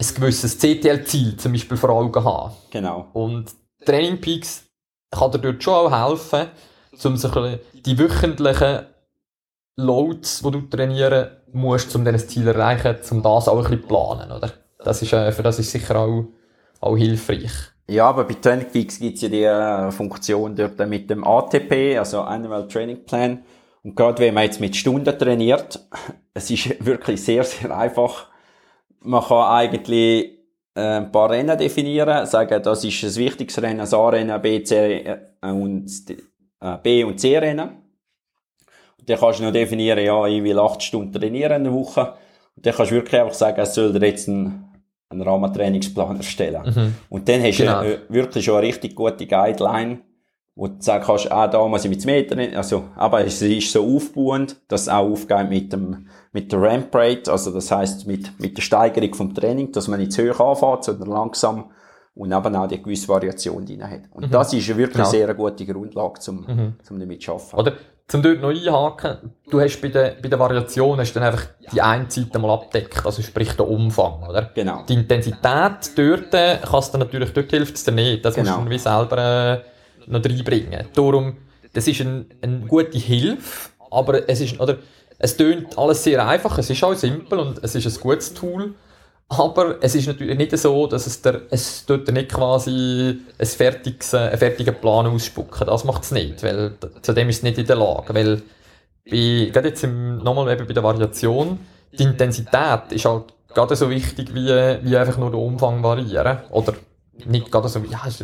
ein 0.00 0.14
gewisses 0.14 0.58
CTL-Ziel 0.58 1.36
zum 1.36 1.52
Beispiel 1.52 1.76
vor 1.76 1.90
Augen 1.90 2.24
haben. 2.24 2.54
Genau. 2.70 3.08
Und 3.12 3.50
Training 3.84 4.20
Peaks 4.20 4.64
kann 5.10 5.30
dir 5.32 5.38
dort 5.38 5.62
schon 5.62 5.74
auch 5.74 6.08
helfen, 6.08 6.48
um 7.04 7.16
so 7.16 7.30
ein 7.30 7.58
die 7.84 7.98
wöchentlichen 7.98 8.86
Loads, 9.76 10.42
die 10.42 10.50
du 10.50 10.60
trainieren 10.62 11.30
musst, 11.52 11.94
um 11.96 12.04
dieses 12.04 12.28
Ziel 12.28 12.44
zu 12.44 12.50
erreichen, 12.50 12.96
um 13.10 13.22
das 13.22 13.48
auch 13.48 13.56
ein 13.56 13.64
bisschen 13.64 13.82
zu 13.82 13.88
planen, 13.88 14.30
oder? 14.30 14.52
Das 14.78 15.02
ist, 15.02 15.12
äh, 15.12 15.32
für 15.32 15.42
das 15.42 15.58
ist 15.58 15.70
sicher 15.70 15.96
auch, 15.96 16.28
auch 16.80 16.96
hilfreich. 16.96 17.69
Ja, 17.90 18.08
aber 18.08 18.22
bei 18.22 18.34
Training 18.34 18.66
gibt's 18.72 19.20
ja 19.20 19.28
die 19.28 19.42
äh, 19.42 19.90
Funktion 19.90 20.54
dort 20.54 20.78
mit 20.88 21.10
dem 21.10 21.24
ATP, 21.24 21.98
also 21.98 22.20
Annual 22.20 22.68
Training 22.68 23.04
Plan. 23.04 23.42
Und 23.82 23.96
gerade 23.96 24.20
wenn 24.20 24.32
man 24.32 24.44
jetzt 24.44 24.60
mit 24.60 24.76
Stunden 24.76 25.18
trainiert, 25.18 25.80
es 26.34 26.52
ist 26.52 26.86
wirklich 26.86 27.20
sehr, 27.20 27.42
sehr 27.42 27.76
einfach. 27.76 28.28
Man 29.00 29.24
kann 29.24 29.42
eigentlich 29.42 30.38
äh, 30.76 30.98
ein 30.98 31.10
paar 31.10 31.30
Rennen 31.30 31.58
definieren, 31.58 32.26
sagen, 32.26 32.62
das 32.62 32.84
ist 32.84 33.02
ein 33.02 33.16
wichtiges 33.16 33.60
Rennen, 33.60 33.78
das 33.78 33.92
A-Rennen, 33.92 34.40
B, 34.40 34.62
C 34.62 34.98
äh, 35.42 35.50
und 35.50 35.90
äh, 36.60 36.78
B 36.80 37.02
und 37.02 37.18
C-Rennen. 37.18 37.70
Und 39.00 39.10
dann 39.10 39.18
kannst 39.18 39.40
du 39.40 39.44
noch 39.44 39.52
definieren, 39.52 40.04
ja, 40.04 40.26
ich 40.28 40.44
will 40.44 40.60
acht 40.60 40.80
Stunden 40.84 41.12
trainieren 41.12 41.56
in 41.56 41.64
der 41.64 41.72
Woche. 41.72 42.14
Und 42.54 42.64
dann 42.64 42.72
kannst 42.72 42.92
du 42.92 42.94
wirklich 42.94 43.20
einfach 43.20 43.34
sagen, 43.34 43.60
es 43.60 43.74
soll 43.74 43.92
dir 43.92 44.06
jetzt 44.06 44.28
ein 44.28 44.69
einen 45.10 45.22
Rahmentrainingsplan 45.22 46.16
erstellen. 46.16 46.62
Mhm. 46.64 46.94
Und 47.08 47.28
dann 47.28 47.42
hast 47.42 47.58
genau. 47.58 47.82
du 47.82 47.98
wirklich 48.08 48.44
schon 48.44 48.56
eine 48.56 48.66
richtig 48.66 48.94
gute 48.94 49.26
Guideline, 49.26 49.98
wo 50.54 50.68
du 50.68 50.76
sagen 50.78 51.04
kannst, 51.04 51.30
ah, 51.30 51.48
da 51.48 51.66
muss 51.66 51.84
ich 51.84 51.90
mit 51.90 52.04
Meter, 52.04 52.36
also, 52.56 52.84
aber 52.96 53.24
es 53.24 53.40
ist 53.42 53.72
so 53.72 53.84
aufbauend, 53.84 54.56
dass 54.68 54.82
es 54.82 54.88
auch 54.88 55.10
aufgeht 55.10 55.48
mit 55.48 55.72
dem, 55.72 56.06
mit 56.32 56.52
der 56.52 56.62
Ramp 56.62 56.94
Rate, 56.94 57.30
also 57.30 57.50
das 57.50 57.70
heißt 57.70 58.06
mit, 58.06 58.38
mit 58.38 58.56
der 58.56 58.62
Steigerung 58.62 59.14
vom 59.14 59.34
Training, 59.34 59.72
dass 59.72 59.88
man 59.88 60.00
nicht 60.00 60.12
zu 60.12 60.28
hoch 60.28 60.40
anfängt, 60.40 60.84
sondern 60.84 61.08
langsam 61.08 61.70
und 62.14 62.32
eben 62.32 62.56
auch 62.56 62.66
die 62.66 62.82
gewisse 62.82 63.08
Variation 63.08 63.64
drin 63.64 63.82
hat. 63.82 64.02
Und 64.12 64.26
mhm. 64.26 64.30
das 64.30 64.52
ist 64.52 64.68
wirklich 64.68 64.92
genau. 64.92 65.08
sehr 65.08 65.24
eine 65.24 65.34
gute 65.34 65.64
Grundlage, 65.64 66.20
zum, 66.20 66.40
mhm. 66.46 66.74
zum 66.82 67.00
damit 67.00 67.22
zu 67.22 67.32
arbeiten. 67.32 67.56
Oder 67.56 67.72
zum 68.10 68.22
dort 68.22 68.40
noch 68.40 68.50
einhaken, 68.50 69.30
du 69.48 69.60
hast 69.60 69.80
bei 69.80 69.88
der, 69.88 70.16
bei 70.20 70.28
der 70.28 70.38
Variation 70.38 70.98
hast 70.98 71.12
dann 71.12 71.22
einfach 71.22 71.44
die 71.72 71.80
eine 71.80 72.10
Seite 72.10 72.40
mal 72.40 72.50
abdeckt, 72.50 73.06
also 73.06 73.22
sprich 73.22 73.52
der 73.52 73.68
Umfang, 73.68 74.24
oder? 74.28 74.50
Genau. 74.52 74.82
Die 74.88 74.94
Intensität 74.94 75.92
dort 75.94 76.34
äh, 76.34 76.58
kannst 76.68 76.92
du 76.92 76.98
natürlich, 76.98 77.32
dort 77.32 77.50
hilft 77.50 77.76
es 77.76 77.84
dir 77.84 77.92
nicht, 77.92 78.24
das 78.24 78.34
genau. 78.34 78.56
musst 78.56 78.66
du 78.66 78.70
wie 78.70 78.78
selber 78.78 79.18
äh, 79.18 80.10
noch 80.10 80.24
reinbringen. 80.24 80.88
Darum, 80.92 81.36
das 81.72 81.86
ist 81.86 82.00
ein, 82.00 82.26
eine 82.42 82.60
gute 82.66 82.98
Hilfe, 82.98 83.70
aber 83.92 84.28
es 84.28 84.40
ist, 84.40 84.58
oder, 84.58 84.78
es 85.18 85.36
tönt 85.36 85.78
alles 85.78 86.02
sehr 86.02 86.26
einfach, 86.26 86.58
es 86.58 86.68
ist 86.68 86.82
auch 86.82 86.94
simpel 86.94 87.38
und 87.38 87.62
es 87.62 87.76
ist 87.76 87.86
ein 87.86 88.00
gutes 88.02 88.34
Tool, 88.34 88.74
aber 89.30 89.76
es 89.80 89.94
ist 89.94 90.08
natürlich 90.08 90.36
nicht 90.36 90.56
so, 90.58 90.88
dass 90.88 91.06
es, 91.06 91.22
der, 91.22 91.42
es 91.50 91.86
dort 91.86 92.10
nicht 92.10 92.30
quasi 92.30 93.20
ein 93.38 93.46
fertiges, 93.46 94.12
einen 94.12 94.36
fertigen 94.36 94.74
Plan 94.74 95.06
ausspucken. 95.06 95.66
Das 95.68 95.84
macht 95.84 96.02
es 96.02 96.10
nicht, 96.10 96.42
weil 96.42 96.72
zu 97.00 97.12
dem 97.12 97.28
ist 97.28 97.36
es 97.36 97.42
nicht 97.44 97.58
in 97.58 97.66
der 97.66 97.76
Lage. 97.76 98.12
Weil 98.12 98.42
bei, 99.08 99.50
gerade 99.52 99.68
jetzt 99.68 99.84
im, 99.84 100.18
nochmal 100.18 100.52
eben 100.52 100.66
bei 100.66 100.74
der 100.74 100.82
Variation, 100.82 101.60
die 101.96 102.02
Intensität 102.02 102.90
ist 102.90 103.04
halt 103.04 103.32
gerade 103.54 103.76
so 103.76 103.88
wichtig, 103.88 104.34
wie, 104.34 104.48
wie 104.48 104.96
einfach 104.96 105.16
nur 105.16 105.30
der 105.30 105.38
Umfang 105.38 105.80
variieren. 105.80 106.38
Oder 106.50 106.74
nicht 107.26 107.50
gerade 107.50 107.68
so, 107.68 107.78
ja, 107.80 108.00
es 108.06 108.20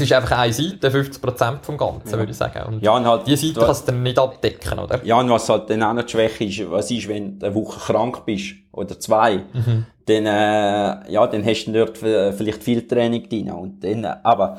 ist, 0.00 0.12
einfach 0.12 0.38
eine 0.38 0.52
Seite, 0.52 0.90
50% 0.90 1.62
vom 1.62 1.76
Ganzen, 1.76 2.10
ja. 2.10 2.18
würde 2.18 2.32
ich 2.32 2.36
sagen. 2.36 2.74
Und, 2.74 2.82
ja, 2.82 2.92
und 2.92 3.06
halt, 3.06 3.26
die 3.26 3.36
Seite 3.36 3.60
kannst 3.60 3.88
du 3.88 3.92
nicht 3.92 4.18
abdecken, 4.18 4.78
oder? 4.78 5.04
Ja, 5.04 5.18
und 5.18 5.30
was 5.30 5.48
halt 5.48 5.70
dann 5.70 5.82
auch 5.82 5.94
noch 5.94 6.08
schwach 6.08 6.40
ist, 6.40 6.70
was 6.70 6.90
ist, 6.90 7.08
wenn 7.08 7.38
du 7.38 7.46
eine 7.46 7.54
Woche 7.54 7.92
krank 7.92 8.24
bist, 8.26 8.54
oder 8.72 8.98
zwei, 9.00 9.44
mhm. 9.52 9.86
dann, 10.06 10.26
äh, 10.26 11.12
ja, 11.12 11.26
dann 11.26 11.44
hast 11.44 11.64
du 11.66 11.72
dort 11.72 11.98
vielleicht 11.98 12.62
viel 12.62 12.86
Training 12.86 13.28
drin, 13.28 13.50
und 13.50 13.84
dann, 13.84 14.04
aber, 14.04 14.58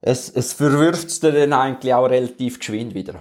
es, 0.00 0.30
es 0.30 0.52
verwirft 0.52 1.08
es 1.08 1.20
dir 1.20 1.32
dann 1.32 1.52
eigentlich 1.52 1.92
auch 1.92 2.08
relativ 2.08 2.58
geschwind 2.58 2.94
wieder. 2.94 3.14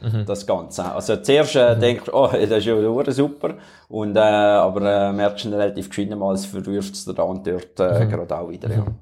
Mhm. 0.00 0.26
Das 0.26 0.46
Ganze. 0.46 0.84
Also 0.84 1.16
zuerst 1.16 1.56
äh, 1.56 1.74
mhm. 1.74 1.80
denkst 1.80 2.04
du, 2.06 2.14
oh, 2.14 2.28
das 2.32 2.50
ist 2.50 2.64
ja 2.66 3.12
super. 3.12 3.54
Und, 3.88 4.16
äh, 4.16 4.20
aber 4.20 5.08
äh, 5.08 5.12
merkst 5.12 5.46
relativ 5.46 5.88
geschwind 5.88 6.16
mal, 6.18 6.34
es 6.34 6.46
verwirft 6.46 6.94
es 6.94 7.04
dir 7.04 7.14
dann 7.14 7.42
dort 7.42 7.80
äh, 7.80 8.04
mhm. 8.04 8.10
gerade 8.10 8.38
auch 8.38 8.48
wieder. 8.48 8.70
Ja. 8.70 8.82
Mhm. 8.82 8.94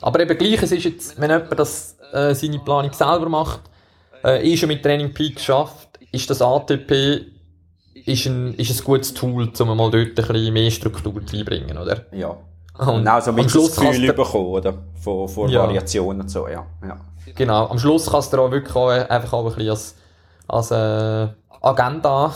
Aber 0.00 0.20
eben 0.20 0.36
gleich, 0.36 0.62
es 0.62 0.72
ist 0.72 0.84
jetzt, 0.84 1.20
wenn 1.20 1.30
jemand 1.30 1.58
das, 1.58 1.96
äh, 2.12 2.34
seine 2.34 2.58
Planung 2.58 2.92
selber 2.92 3.28
macht, 3.28 3.60
äh, 4.24 4.42
eh 4.42 4.56
schon 4.56 4.68
mit 4.68 4.82
Training 4.82 5.14
Peak 5.14 5.38
schafft, 5.40 5.98
ist 6.10 6.28
das 6.28 6.42
ATP 6.42 7.32
ist 8.04 8.26
ein, 8.26 8.54
ist 8.54 8.80
ein 8.80 8.84
gutes 8.84 9.14
Tool, 9.14 9.50
um 9.58 9.76
mal 9.76 9.90
dort 9.90 9.94
ein 9.94 10.14
bisschen 10.14 10.52
mehr 10.52 10.70
Struktur 10.70 11.14
reinzubringen, 11.14 11.76
oder? 11.78 12.06
Ja. 12.12 12.36
Und 12.78 13.06
auch 13.06 13.20
so 13.20 13.32
mit 13.32 13.50
Schluss 13.50 13.76
Gefühl 13.76 14.12
bekommen, 14.12 14.46
oder? 14.46 14.74
Von, 15.00 15.28
von 15.28 15.48
ja. 15.50 15.60
Variationen 15.60 16.22
und 16.22 16.28
so, 16.28 16.48
ja. 16.48 16.66
ja. 16.82 17.00
Genau. 17.34 17.68
Am 17.68 17.78
Schluss 17.78 18.10
kannst 18.10 18.32
du 18.32 18.40
auch 18.40 18.50
wirklich 18.50 18.74
auch, 18.74 18.88
einfach 18.88 19.32
auch 19.32 19.46
ein 19.46 19.54
bisschen 19.54 19.70
als, 19.70 19.96
als 20.48 20.70
äh, 20.70 21.28
Agenda 21.60 22.34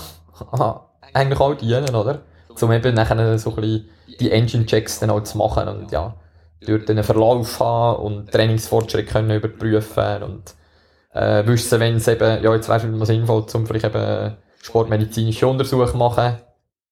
eigentlich 1.12 1.40
auch 1.40 1.54
dienen, 1.54 1.94
oder? 1.94 2.22
Um 2.60 2.72
eben 2.72 2.94
nachher 2.94 3.38
so 3.38 3.50
ein 3.50 3.56
bisschen 3.56 3.88
die 4.20 4.30
Engine-Checks 4.30 5.00
dann 5.00 5.10
auch 5.10 5.22
zu 5.22 5.36
machen 5.38 5.68
und 5.68 5.92
ja, 5.92 6.14
dort 6.66 6.88
einen 6.90 7.04
Verlauf 7.04 7.60
haben 7.60 8.02
und 8.02 8.32
Trainingsfortschritte 8.32 9.12
können 9.12 9.30
überprüfen 9.30 10.22
und 10.22 10.54
äh, 11.12 11.46
wissen, 11.46 11.80
wenn 11.80 11.96
es 11.96 12.08
eben, 12.08 12.42
ja, 12.42 12.54
jetzt 12.54 12.68
wäre 12.68 12.78
es 12.78 12.84
mal 12.84 13.06
sinnvoll, 13.06 13.44
um 13.52 13.66
vielleicht 13.66 13.86
eben 13.86 14.36
sportmedizinische 14.62 15.46
Untersuchungen 15.46 15.98
machen, 15.98 16.38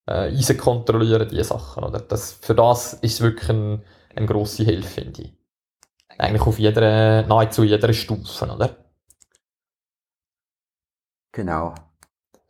äh, 0.07 0.29
Eisen 0.31 0.57
kontrollieren, 0.57 1.27
diese 1.29 1.43
Sachen, 1.45 1.83
oder? 1.83 1.99
Das, 1.99 2.33
für 2.41 2.55
das 2.55 2.93
ist 2.95 3.13
es 3.15 3.21
wirklich 3.21 3.49
ein, 3.49 3.83
eine 4.15 4.25
grosse 4.25 4.63
Hilfe, 4.63 4.89
finde 4.89 5.21
ich. 5.23 5.33
Eigentlich 6.17 6.41
auf 6.41 6.59
jeder, 6.59 7.23
nahezu 7.23 7.63
jeder 7.63 7.91
Stufe, 7.93 8.45
oder? 8.45 8.75
Genau. 11.31 11.75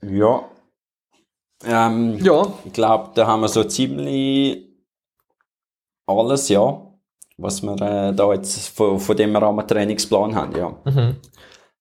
Ja. 0.01 0.43
Ähm, 1.63 2.17
ja. 2.17 2.53
Ich 2.63 2.73
glaube, 2.73 3.11
da 3.15 3.25
haben 3.25 3.41
wir 3.41 3.47
so 3.47 3.63
ziemlich 3.63 4.69
alles, 6.05 6.49
ja, 6.49 6.81
was 7.37 7.63
wir 7.63 7.81
äh, 7.81 8.13
da 8.13 8.31
jetzt 8.33 8.69
von, 8.69 8.99
von 8.99 9.17
dem 9.17 9.35
Rahmentrainingsplan 9.35 10.35
haben, 10.35 10.55
ja. 10.55 10.69
Mhm. 10.85 11.15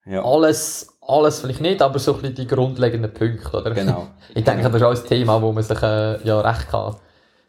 ja. 0.06 0.24
Alles, 0.24 0.96
alles 1.02 1.40
vielleicht 1.40 1.60
nicht, 1.60 1.82
aber 1.82 1.98
so 1.98 2.14
ein 2.14 2.20
bisschen 2.22 2.36
die 2.36 2.46
grundlegenden 2.46 3.12
Punkte, 3.12 3.56
oder? 3.56 3.70
Genau. 3.72 4.08
Ich 4.34 4.42
denke, 4.42 4.64
das 4.64 4.74
ist 4.74 4.82
auch 4.82 4.90
ein 4.90 5.08
Thema, 5.08 5.40
wo 5.42 5.52
man 5.52 5.62
sich 5.62 5.80
äh, 5.80 6.26
ja 6.26 6.40
recht 6.40 6.68
kann 6.68 6.96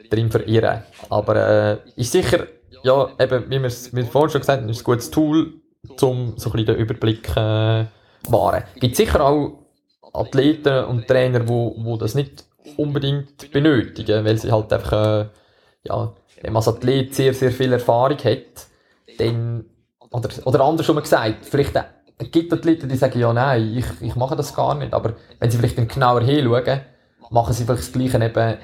drin 0.09 0.29
verirren. 0.29 0.83
Aber 1.09 1.35
äh, 1.35 1.77
ist 1.95 2.11
sicher, 2.11 2.45
ja, 2.85 3.09
eben, 3.19 3.49
wie 3.49 3.59
wir 3.59 3.65
es 3.65 3.87
vorhin 3.87 4.29
schon 4.29 4.41
gesagt 4.41 4.61
haben, 4.61 4.69
ist 4.69 4.81
ein 4.81 4.83
gutes 4.83 5.09
Tool, 5.09 5.53
um 6.01 6.33
so 6.37 6.49
ein 6.49 6.51
bisschen 6.51 6.65
den 6.67 6.75
Überblick 6.75 7.29
äh, 7.35 7.85
wahren. 8.29 8.63
Gibt 8.79 8.95
sicher 8.95 9.21
auch 9.21 9.59
Athleten 10.13 10.85
und 10.85 11.07
Trainer, 11.07 11.47
wo, 11.47 11.75
wo 11.79 11.97
das 11.97 12.13
nicht 12.13 12.45
unbedingt 12.77 13.51
benötigen, 13.51 14.23
weil 14.23 14.37
sie 14.37 14.51
halt 14.51 14.71
einfach, 14.71 14.91
äh, 14.91 15.25
ja, 15.83 16.13
wenn 16.41 16.53
man 16.53 16.57
als 16.57 16.67
Athlet 16.67 17.15
sehr, 17.15 17.33
sehr 17.33 17.51
viel 17.51 17.73
Erfahrung 17.73 18.19
hat, 18.19 18.67
dann, 19.17 19.65
oder, 20.11 20.29
oder 20.45 20.63
andersrum 20.63 20.97
gesagt, 20.97 21.43
vielleicht 21.45 21.75
es 22.17 22.31
gibt 22.31 22.53
Athleten, 22.53 22.87
die 22.87 22.95
sagen, 22.95 23.19
ja, 23.19 23.33
nein, 23.33 23.77
ich, 23.77 23.85
ich 24.07 24.15
mache 24.15 24.35
das 24.35 24.53
gar 24.55 24.75
nicht, 24.75 24.93
aber 24.93 25.15
wenn 25.39 25.49
sie 25.51 25.57
vielleicht 25.57 25.77
dann 25.77 25.87
genauer 25.87 26.21
hinschauen, 26.21 26.81
machen 27.31 27.53
sie 27.53 27.65
vielleicht 27.65 27.83
das 27.83 27.91
Gleiche 27.91 28.23
eben, 28.23 28.57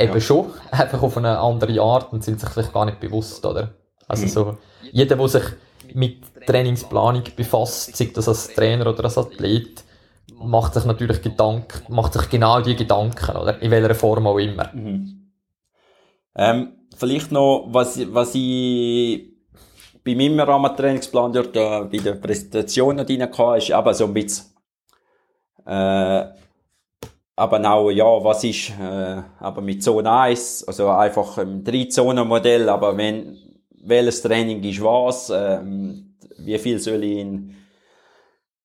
eben 0.00 0.14
ja. 0.14 0.20
schon, 0.20 0.50
einfach 0.70 1.02
auf 1.02 1.16
eine 1.16 1.38
andere 1.38 1.80
Art 1.80 2.12
und 2.12 2.24
sind 2.24 2.40
sich 2.40 2.48
vielleicht 2.48 2.72
gar 2.72 2.84
nicht 2.84 3.00
bewusst, 3.00 3.44
oder? 3.44 3.74
Also 4.08 4.24
mhm. 4.24 4.28
so, 4.28 4.58
jeder, 4.92 5.16
der 5.16 5.28
sich 5.28 5.44
mit 5.94 6.22
Trainingsplanung 6.46 7.24
befasst, 7.36 7.96
sei 7.96 8.10
das 8.14 8.28
als 8.28 8.52
Trainer 8.54 8.86
oder 8.86 9.04
als 9.04 9.18
Athlet, 9.18 9.84
macht 10.34 10.74
sich 10.74 10.84
natürlich 10.84 11.22
Gedanken, 11.22 11.92
macht 11.92 12.14
sich 12.14 12.28
genau 12.30 12.60
die 12.60 12.76
Gedanken, 12.76 13.36
oder? 13.36 13.60
In 13.60 13.70
welcher 13.70 13.94
Form 13.94 14.26
auch 14.26 14.38
immer. 14.38 14.70
Mhm. 14.72 15.30
Ähm, 16.34 16.72
vielleicht 16.96 17.32
noch, 17.32 17.66
was, 17.70 18.00
was 18.12 18.34
ich 18.34 19.30
bei 20.04 20.14
meinem 20.14 20.40
Rahmentrainingsplan 20.40 21.32
dort 21.32 21.56
äh, 21.56 21.84
bei 21.84 21.98
der 21.98 22.14
Präsentation 22.14 22.96
noch 22.96 23.04
drin 23.04 23.22
hatte, 23.22 23.58
ist 23.58 23.70
eben 23.70 23.94
so 23.94 24.04
ein 24.06 24.14
bisschen, 24.14 24.46
äh, 25.66 26.24
aber 27.40 27.72
auch, 27.72 27.90
ja, 27.90 28.04
was 28.04 28.44
ist, 28.44 28.70
äh, 28.78 29.22
aber 29.38 29.62
mit 29.62 29.82
Zone 29.82 30.12
1, 30.12 30.64
also 30.68 30.90
einfach 30.90 31.38
im 31.38 31.64
Drei-Zonen-Modell, 31.64 32.68
aber 32.68 32.94
wenn, 32.98 33.38
welches 33.82 34.20
Training 34.20 34.62
ist 34.62 34.82
was, 34.82 35.30
ähm, 35.30 36.16
wie 36.38 36.58
viel 36.58 36.78
soll 36.78 37.02
ich 37.02 37.18
in 37.18 37.54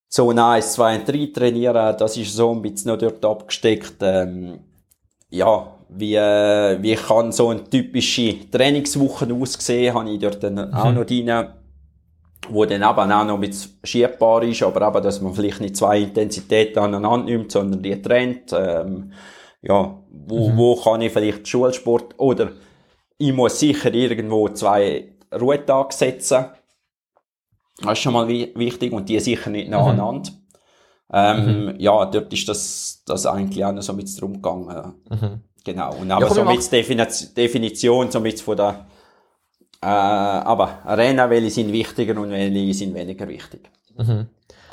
Zone 0.09 0.45
1, 0.45 0.73
2 0.73 0.95
und 0.97 1.07
3 1.07 1.31
trainieren, 1.33 1.95
das 1.97 2.17
ist 2.17 2.35
so 2.35 2.51
ein 2.51 2.61
bisschen 2.61 2.91
noch 2.91 2.97
dort 2.97 3.23
abgesteckt, 3.23 3.95
ähm, 4.01 4.59
ja, 5.29 5.67
wie, 5.87 6.15
äh, 6.15 6.77
wie 6.81 6.95
kann 6.95 7.31
so 7.31 7.49
eine 7.49 7.63
typische 7.63 8.49
Trainingswoche 8.51 9.33
aussehen, 9.33 9.93
habe 9.93 10.09
ich 10.09 10.19
dort 10.19 10.43
dann 10.43 10.55
mhm. 10.55 10.73
auch 10.73 10.91
noch 10.91 11.05
drin, 11.05 11.31
wo 12.49 12.65
dann 12.65 12.81
eben 12.81 13.11
auch 13.11 13.25
noch 13.25 13.37
mit 13.37 13.55
schiebbar 13.83 14.43
ist, 14.43 14.63
aber 14.63 14.87
eben, 14.87 15.03
dass 15.03 15.21
man 15.21 15.33
vielleicht 15.33 15.61
nicht 15.61 15.77
zwei 15.77 15.99
Intensitäten 15.99 16.79
aneinander 16.79 17.25
nimmt, 17.25 17.51
sondern 17.51 17.81
die 17.81 18.01
trennt, 18.01 18.53
ähm, 18.53 19.11
ja, 19.61 20.01
wo, 20.09 20.49
mhm. 20.49 20.57
wo 20.57 20.75
kann 20.75 21.01
ich 21.01 21.11
vielleicht 21.11 21.47
Schulsport, 21.47 22.15
oder 22.17 22.51
ich 23.17 23.33
muss 23.33 23.59
sicher 23.59 23.93
irgendwo 23.93 24.49
zwei 24.49 25.15
Ruhetage 25.33 25.93
setzen, 25.93 26.45
das 27.81 27.93
ist 27.93 27.99
schon 27.99 28.13
mal 28.13 28.27
wichtig 28.27 28.93
und 28.93 29.09
die 29.09 29.19
sicher 29.19 29.49
nicht 29.49 29.69
nacheinander. 29.69 30.31
Mhm. 30.31 30.45
Ähm, 31.11 31.65
mhm. 31.65 31.75
Ja, 31.79 32.05
dort 32.05 32.33
ist 32.33 32.47
das, 32.49 33.03
das 33.05 33.25
eigentlich 33.25 33.63
auch 33.63 33.71
noch 33.71 33.81
so 33.81 33.93
mit 33.93 34.09
drum 34.19 34.33
gegangen. 34.33 34.93
Mhm. 35.09 35.41
Genau. 35.63 35.95
Und 35.95 36.11
aber 36.11 36.27
ja, 36.27 36.33
so 36.33 36.43
mit 36.45 36.71
Definition, 37.37 38.11
so 38.11 38.19
mit 38.19 38.39
von 38.39 38.57
der, 38.57 38.85
äh, 39.85 39.87
aber 39.87 40.79
Rennen, 40.85 41.29
welche 41.29 41.51
sind 41.51 41.71
wichtiger 41.71 42.19
und 42.19 42.31
welche 42.31 42.73
sind 42.73 42.95
weniger 42.95 43.27
wichtig. 43.27 43.69
Mhm. 43.97 44.27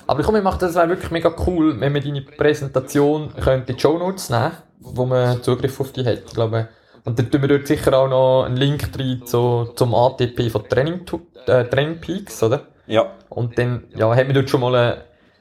Aber 0.07 0.21
ich 0.21 0.27
komme, 0.27 0.43
das 0.43 0.75
wäre 0.75 0.89
wirklich 0.89 1.11
mega 1.11 1.35
cool, 1.47 1.79
wenn 1.79 1.93
man 1.93 2.03
deine 2.03 2.23
Präsentation 2.23 3.33
könnte 3.35 3.75
die 3.75 3.81
Show 3.81 3.99
Notes 3.99 4.31
nehmen, 4.31 4.53
wo 4.81 5.05
man 5.05 5.43
Zugriff 5.43 5.79
auf 5.81 5.93
die 5.93 6.05
hat, 6.05 6.23
ich 6.27 6.33
glaube. 6.33 6.69
Und 7.05 7.19
dann 7.19 7.31
tun 7.31 7.43
wir 7.43 7.49
dort 7.49 7.67
sicher 7.67 7.93
auch 7.97 8.09
noch 8.09 8.45
einen 8.45 8.57
Link 8.57 8.89
rein 8.99 9.23
zu, 9.25 9.73
zum 9.77 9.95
ATP 9.95 10.51
von 10.51 10.69
Training, 10.69 11.03
äh, 11.47 11.65
Training 11.65 12.01
Peaks, 12.01 12.43
oder? 12.43 12.69
Ja. 12.87 13.13
Und 13.29 13.59
dann, 13.59 13.85
ja, 13.95 14.15
haben 14.15 14.29
wir 14.29 14.35
dort 14.35 14.51
schon 14.51 14.61
mal 14.61 14.75
einen, 14.75 15.01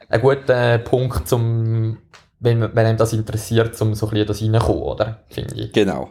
einen 0.10 0.21
guten 0.21 0.84
Punkt 0.84 1.27
zum 1.27 1.97
wenn, 2.41 2.62
wenn 2.62 2.86
einem 2.86 2.97
das 2.97 3.13
interessiert, 3.13 3.79
um 3.81 3.93
so 3.93 4.07
ein 4.07 4.25
bisschen 4.25 4.27
das 4.27 4.41
reinkommen, 4.41 4.84
oder? 4.84 5.23
Finde 5.29 5.55
ich. 5.55 5.71
Genau. 5.71 6.10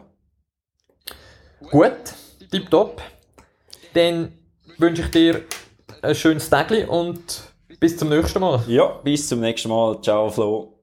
Gut, 1.69 1.91
tipptopp. 2.49 3.01
Dann 3.93 4.31
wünsche 4.77 5.03
ich 5.03 5.11
dir 5.11 5.41
ein 6.01 6.15
schönes 6.15 6.49
Tag 6.49 6.71
und 6.87 7.19
bis 7.79 7.97
zum 7.97 8.09
nächsten 8.09 8.39
Mal. 8.39 8.63
Ja, 8.67 8.99
bis 9.03 9.27
zum 9.27 9.39
nächsten 9.39 9.69
Mal. 9.69 10.01
Ciao, 10.01 10.29
Flo. 10.29 10.80